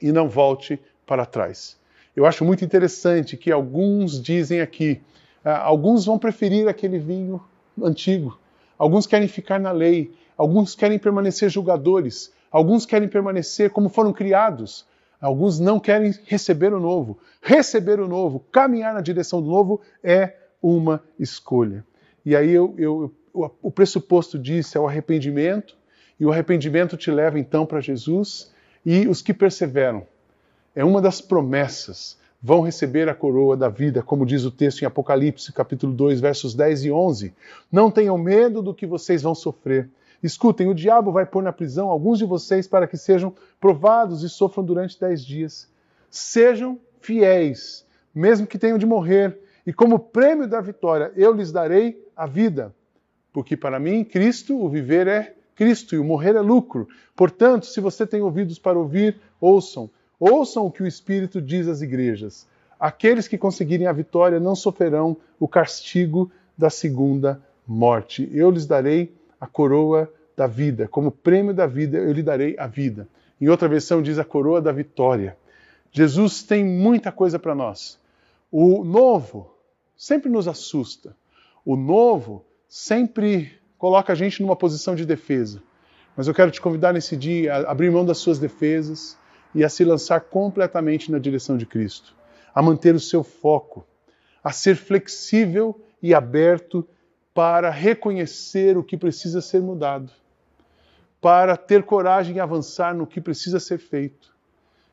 e 0.00 0.12
não 0.12 0.28
volte 0.28 0.80
para 1.06 1.26
trás. 1.26 1.76
Eu 2.14 2.26
acho 2.26 2.44
muito 2.44 2.64
interessante 2.64 3.36
que 3.36 3.50
alguns 3.50 4.20
dizem 4.20 4.60
aqui, 4.60 5.00
ah, 5.44 5.58
alguns 5.58 6.04
vão 6.04 6.18
preferir 6.18 6.68
aquele 6.68 6.98
vinho 6.98 7.42
antigo. 7.82 8.38
Alguns 8.78 9.06
querem 9.06 9.28
ficar 9.28 9.58
na 9.58 9.72
lei, 9.72 10.12
alguns 10.36 10.74
querem 10.74 10.98
permanecer 10.98 11.48
julgadores, 11.48 12.32
alguns 12.52 12.86
querem 12.86 13.08
permanecer 13.08 13.70
como 13.70 13.88
foram 13.88 14.12
criados, 14.12 14.86
alguns 15.20 15.58
não 15.58 15.80
querem 15.80 16.14
receber 16.26 16.72
o 16.72 16.78
novo. 16.78 17.18
Receber 17.40 17.98
o 17.98 18.06
novo, 18.06 18.44
caminhar 18.52 18.94
na 18.94 19.00
direção 19.00 19.40
do 19.40 19.48
novo 19.48 19.80
é 20.04 20.36
uma 20.60 21.02
escolha. 21.18 21.84
E 22.24 22.36
aí 22.36 22.50
eu, 22.50 22.74
eu, 22.78 23.14
o 23.32 23.70
pressuposto 23.70 24.38
disso 24.38 24.78
é 24.78 24.80
o 24.80 24.86
arrependimento, 24.86 25.76
e 26.20 26.26
o 26.26 26.30
arrependimento 26.30 26.96
te 26.96 27.10
leva 27.10 27.38
então 27.38 27.66
para 27.66 27.80
Jesus 27.80 28.52
e 28.86 29.08
os 29.08 29.20
que 29.20 29.34
perseveram. 29.34 30.06
É 30.74 30.84
uma 30.84 31.00
das 31.00 31.20
promessas 31.20 32.16
vão 32.42 32.60
receber 32.60 33.08
a 33.08 33.14
coroa 33.14 33.56
da 33.56 33.68
vida, 33.68 34.02
como 34.02 34.26
diz 34.26 34.44
o 34.44 34.50
texto 34.50 34.82
em 34.82 34.84
Apocalipse, 34.84 35.52
capítulo 35.52 35.92
2, 35.92 36.20
versos 36.20 36.54
10 36.54 36.84
e 36.84 36.90
11. 36.92 37.34
Não 37.70 37.90
tenham 37.90 38.18
medo 38.18 38.62
do 38.62 38.74
que 38.74 38.86
vocês 38.86 39.22
vão 39.22 39.34
sofrer. 39.34 39.88
Escutem, 40.22 40.68
o 40.68 40.74
diabo 40.74 41.10
vai 41.10 41.26
pôr 41.26 41.42
na 41.42 41.52
prisão 41.52 41.88
alguns 41.88 42.18
de 42.18 42.24
vocês 42.24 42.68
para 42.68 42.86
que 42.86 42.96
sejam 42.96 43.34
provados 43.60 44.22
e 44.22 44.28
sofram 44.28 44.64
durante 44.64 44.98
dez 44.98 45.24
dias. 45.24 45.68
Sejam 46.08 46.78
fiéis, 47.00 47.84
mesmo 48.14 48.46
que 48.46 48.58
tenham 48.58 48.78
de 48.78 48.86
morrer, 48.86 49.38
e 49.66 49.72
como 49.72 49.98
prêmio 49.98 50.46
da 50.46 50.60
vitória 50.60 51.12
eu 51.16 51.32
lhes 51.32 51.50
darei 51.50 52.06
a 52.16 52.26
vida. 52.26 52.74
Porque 53.32 53.56
para 53.56 53.80
mim, 53.80 54.04
Cristo, 54.04 54.56
o 54.56 54.68
viver 54.68 55.06
é 55.06 55.34
Cristo 55.54 55.94
e 55.94 55.98
o 55.98 56.04
morrer 56.04 56.36
é 56.36 56.40
lucro. 56.40 56.88
Portanto, 57.16 57.66
se 57.66 57.80
você 57.80 58.06
tem 58.06 58.20
ouvidos 58.20 58.58
para 58.58 58.78
ouvir, 58.78 59.20
ouçam. 59.40 59.90
Ouçam 60.20 60.66
o 60.66 60.70
que 60.70 60.82
o 60.82 60.86
Espírito 60.86 61.40
diz 61.40 61.66
às 61.66 61.82
igrejas. 61.82 62.46
Aqueles 62.78 63.26
que 63.26 63.38
conseguirem 63.38 63.86
a 63.86 63.92
vitória 63.92 64.38
não 64.38 64.54
sofrerão 64.54 65.16
o 65.38 65.48
castigo 65.48 66.30
da 66.56 66.68
segunda 66.68 67.40
morte. 67.66 68.28
Eu 68.32 68.50
lhes 68.50 68.66
darei 68.66 69.14
a 69.42 69.46
coroa 69.48 70.08
da 70.36 70.46
vida. 70.46 70.86
Como 70.86 71.10
prêmio 71.10 71.52
da 71.52 71.66
vida, 71.66 71.98
eu 71.98 72.12
lhe 72.12 72.22
darei 72.22 72.54
a 72.56 72.68
vida. 72.68 73.08
Em 73.40 73.48
outra 73.48 73.66
versão, 73.66 74.00
diz 74.00 74.16
a 74.16 74.24
coroa 74.24 74.62
da 74.62 74.70
vitória. 74.70 75.36
Jesus 75.90 76.44
tem 76.44 76.64
muita 76.64 77.10
coisa 77.10 77.40
para 77.40 77.52
nós. 77.52 77.98
O 78.52 78.84
novo 78.84 79.52
sempre 79.96 80.30
nos 80.30 80.46
assusta. 80.46 81.16
O 81.64 81.74
novo 81.74 82.44
sempre 82.68 83.58
coloca 83.76 84.12
a 84.12 84.16
gente 84.16 84.40
numa 84.40 84.54
posição 84.54 84.94
de 84.94 85.04
defesa. 85.04 85.60
Mas 86.16 86.28
eu 86.28 86.34
quero 86.34 86.52
te 86.52 86.60
convidar 86.60 86.92
nesse 86.92 87.16
dia 87.16 87.52
a 87.52 87.72
abrir 87.72 87.90
mão 87.90 88.04
das 88.04 88.18
suas 88.18 88.38
defesas, 88.38 89.18
e 89.52 89.64
a 89.64 89.68
se 89.68 89.84
lançar 89.84 90.20
completamente 90.20 91.10
na 91.10 91.18
direção 91.18 91.56
de 91.56 91.66
Cristo, 91.66 92.14
a 92.54 92.62
manter 92.62 92.94
o 92.94 93.00
seu 93.00 93.24
foco, 93.24 93.84
a 94.42 94.52
ser 94.52 94.76
flexível 94.76 95.78
e 96.02 96.14
aberto 96.14 96.86
para 97.34 97.70
reconhecer 97.70 98.76
o 98.76 98.82
que 98.82 98.96
precisa 98.96 99.40
ser 99.40 99.60
mudado, 99.60 100.12
para 101.20 101.56
ter 101.56 101.82
coragem 101.82 102.36
e 102.36 102.40
avançar 102.40 102.94
no 102.94 103.06
que 103.06 103.20
precisa 103.20 103.58
ser 103.58 103.78
feito 103.78 104.34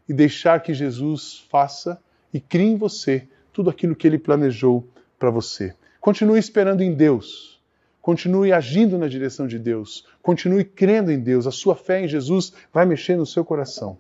e 0.08 0.14
deixar 0.14 0.62
que 0.62 0.74
Jesus 0.74 1.46
faça 1.50 2.02
e 2.34 2.40
crie 2.40 2.72
em 2.72 2.78
você 2.78 3.28
tudo 3.52 3.70
aquilo 3.70 3.96
que 3.96 4.08
ele 4.08 4.18
planejou 4.18 4.88
para 5.18 5.30
você. 5.30 5.76
Continue 6.00 6.40
esperando 6.40 6.82
em 6.82 6.94
Deus. 6.94 7.60
Continue 8.02 8.54
agindo 8.54 8.98
na 8.98 9.08
direção 9.08 9.46
de 9.46 9.60
Deus. 9.60 10.08
Continue 10.22 10.64
crendo 10.64 11.12
em 11.12 11.20
Deus. 11.20 11.46
A 11.46 11.52
sua 11.52 11.76
fé 11.76 12.02
em 12.02 12.08
Jesus 12.08 12.54
vai 12.72 12.86
mexer 12.86 13.18
no 13.18 13.26
seu 13.26 13.44
coração. 13.44 13.98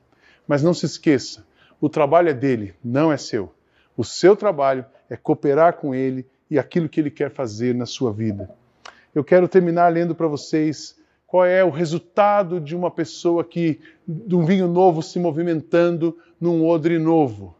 Mas 0.47 0.63
não 0.63 0.73
se 0.73 0.85
esqueça, 0.85 1.45
o 1.79 1.89
trabalho 1.89 2.29
é 2.29 2.33
dele, 2.33 2.73
não 2.83 3.11
é 3.11 3.17
seu. 3.17 3.53
O 3.95 4.03
seu 4.03 4.35
trabalho 4.35 4.85
é 5.09 5.17
cooperar 5.17 5.73
com 5.73 5.93
ele 5.93 6.25
e 6.49 6.57
aquilo 6.57 6.89
que 6.89 6.99
ele 6.99 7.11
quer 7.11 7.29
fazer 7.31 7.75
na 7.75 7.85
sua 7.85 8.11
vida. 8.11 8.49
Eu 9.13 9.23
quero 9.23 9.47
terminar 9.47 9.91
lendo 9.91 10.15
para 10.15 10.27
vocês 10.27 10.95
qual 11.27 11.45
é 11.45 11.63
o 11.63 11.69
resultado 11.69 12.59
de 12.59 12.75
uma 12.75 12.89
pessoa 12.89 13.43
que 13.43 13.79
de 14.07 14.35
um 14.35 14.45
vinho 14.45 14.67
novo 14.67 15.01
se 15.01 15.19
movimentando 15.19 16.17
num 16.39 16.65
odre 16.65 16.97
novo. 16.97 17.55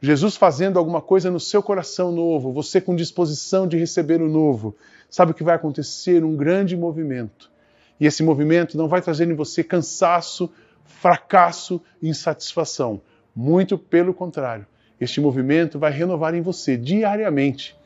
Jesus 0.00 0.36
fazendo 0.36 0.78
alguma 0.78 1.00
coisa 1.00 1.30
no 1.30 1.40
seu 1.40 1.62
coração 1.62 2.12
novo, 2.12 2.52
você 2.52 2.80
com 2.80 2.94
disposição 2.94 3.66
de 3.66 3.76
receber 3.76 4.20
o 4.20 4.28
novo. 4.28 4.76
Sabe 5.10 5.32
o 5.32 5.34
que 5.34 5.42
vai 5.42 5.56
acontecer? 5.56 6.22
Um 6.22 6.36
grande 6.36 6.76
movimento. 6.76 7.50
E 7.98 8.06
esse 8.06 8.22
movimento 8.22 8.76
não 8.76 8.88
vai 8.88 9.00
trazer 9.00 9.28
em 9.28 9.34
você 9.34 9.64
cansaço, 9.64 10.50
fracasso 10.84 11.80
e 12.00 12.08
insatisfação. 12.08 13.00
Muito 13.34 13.76
pelo 13.76 14.14
contrário. 14.14 14.66
Este 15.00 15.20
movimento 15.20 15.78
vai 15.78 15.90
renovar 15.90 16.34
em 16.34 16.40
você 16.40 16.76
diariamente 16.76 17.76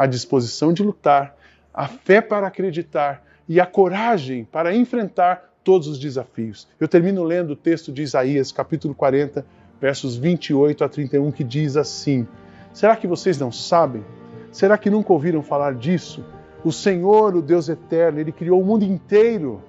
a 0.00 0.06
disposição 0.06 0.72
de 0.72 0.82
lutar, 0.82 1.36
a 1.74 1.86
fé 1.86 2.22
para 2.22 2.46
acreditar 2.46 3.22
e 3.46 3.60
a 3.60 3.66
coragem 3.66 4.46
para 4.50 4.74
enfrentar 4.74 5.52
todos 5.62 5.86
os 5.88 5.98
desafios. 5.98 6.66
Eu 6.80 6.88
termino 6.88 7.22
lendo 7.22 7.50
o 7.50 7.56
texto 7.56 7.92
de 7.92 8.00
Isaías, 8.00 8.50
capítulo 8.50 8.94
40, 8.94 9.44
versos 9.78 10.16
28 10.16 10.84
a 10.84 10.88
31, 10.88 11.30
que 11.30 11.44
diz 11.44 11.76
assim: 11.76 12.26
Será 12.72 12.96
que 12.96 13.06
vocês 13.06 13.38
não 13.38 13.52
sabem? 13.52 14.02
Será 14.50 14.78
que 14.78 14.88
nunca 14.88 15.12
ouviram 15.12 15.42
falar 15.42 15.74
disso? 15.74 16.24
O 16.64 16.72
Senhor, 16.72 17.36
o 17.36 17.42
Deus 17.42 17.68
eterno, 17.68 18.20
ele 18.20 18.32
criou 18.32 18.58
o 18.58 18.64
mundo 18.64 18.86
inteiro. 18.86 19.62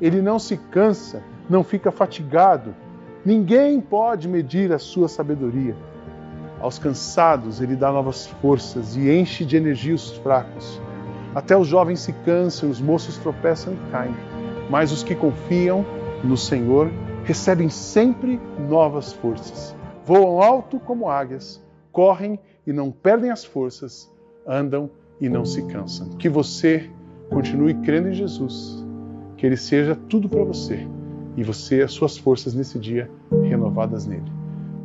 Ele 0.00 0.22
não 0.22 0.38
se 0.38 0.56
cansa, 0.56 1.20
não 1.50 1.64
fica 1.64 1.90
fatigado. 1.90 2.72
Ninguém 3.24 3.80
pode 3.80 4.28
medir 4.28 4.72
a 4.72 4.78
sua 4.78 5.08
sabedoria. 5.08 5.74
Aos 6.64 6.78
cansados, 6.78 7.60
ele 7.60 7.76
dá 7.76 7.92
novas 7.92 8.26
forças 8.26 8.96
e 8.96 9.10
enche 9.10 9.44
de 9.44 9.54
energia 9.54 9.94
os 9.94 10.16
fracos. 10.16 10.80
Até 11.34 11.54
os 11.54 11.68
jovens 11.68 12.00
se 12.00 12.10
cansam, 12.24 12.70
os 12.70 12.80
moços 12.80 13.18
tropeçam 13.18 13.74
e 13.74 13.90
caem. 13.90 14.14
Mas 14.70 14.90
os 14.90 15.02
que 15.02 15.14
confiam 15.14 15.84
no 16.24 16.38
Senhor 16.38 16.90
recebem 17.22 17.68
sempre 17.68 18.40
novas 18.66 19.12
forças. 19.12 19.76
Voam 20.06 20.40
alto 20.40 20.80
como 20.80 21.10
águias, 21.10 21.62
correm 21.92 22.38
e 22.66 22.72
não 22.72 22.90
perdem 22.90 23.30
as 23.30 23.44
forças, 23.44 24.10
andam 24.46 24.88
e 25.20 25.28
não 25.28 25.44
se 25.44 25.60
cansam. 25.66 26.08
Que 26.16 26.30
você 26.30 26.88
continue 27.28 27.74
crendo 27.74 28.08
em 28.08 28.14
Jesus, 28.14 28.82
que 29.36 29.44
Ele 29.44 29.58
seja 29.58 29.94
tudo 30.08 30.30
para 30.30 30.42
você 30.42 30.88
e 31.36 31.44
você 31.44 31.82
as 31.82 31.92
suas 31.92 32.16
forças 32.16 32.54
nesse 32.54 32.78
dia 32.78 33.10
renovadas 33.42 34.06
nele. 34.06 34.32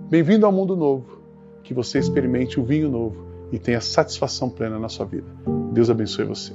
Bem-vindo 0.10 0.46
ao 0.46 0.52
mundo 0.52 0.76
novo, 0.76 1.19
que 1.64 1.74
você 1.74 2.00
experimente 2.00 2.60
o 2.60 2.64
vinho 2.64 2.90
novo 2.90 3.28
e 3.52 3.60
tenha 3.60 3.82
satisfação 3.82 4.50
plena 4.50 4.80
na 4.80 4.90
sua 4.90 5.06
vida. 5.06 5.28
Deus 5.72 5.90
abençoe 5.90 6.26
você. 6.26 6.54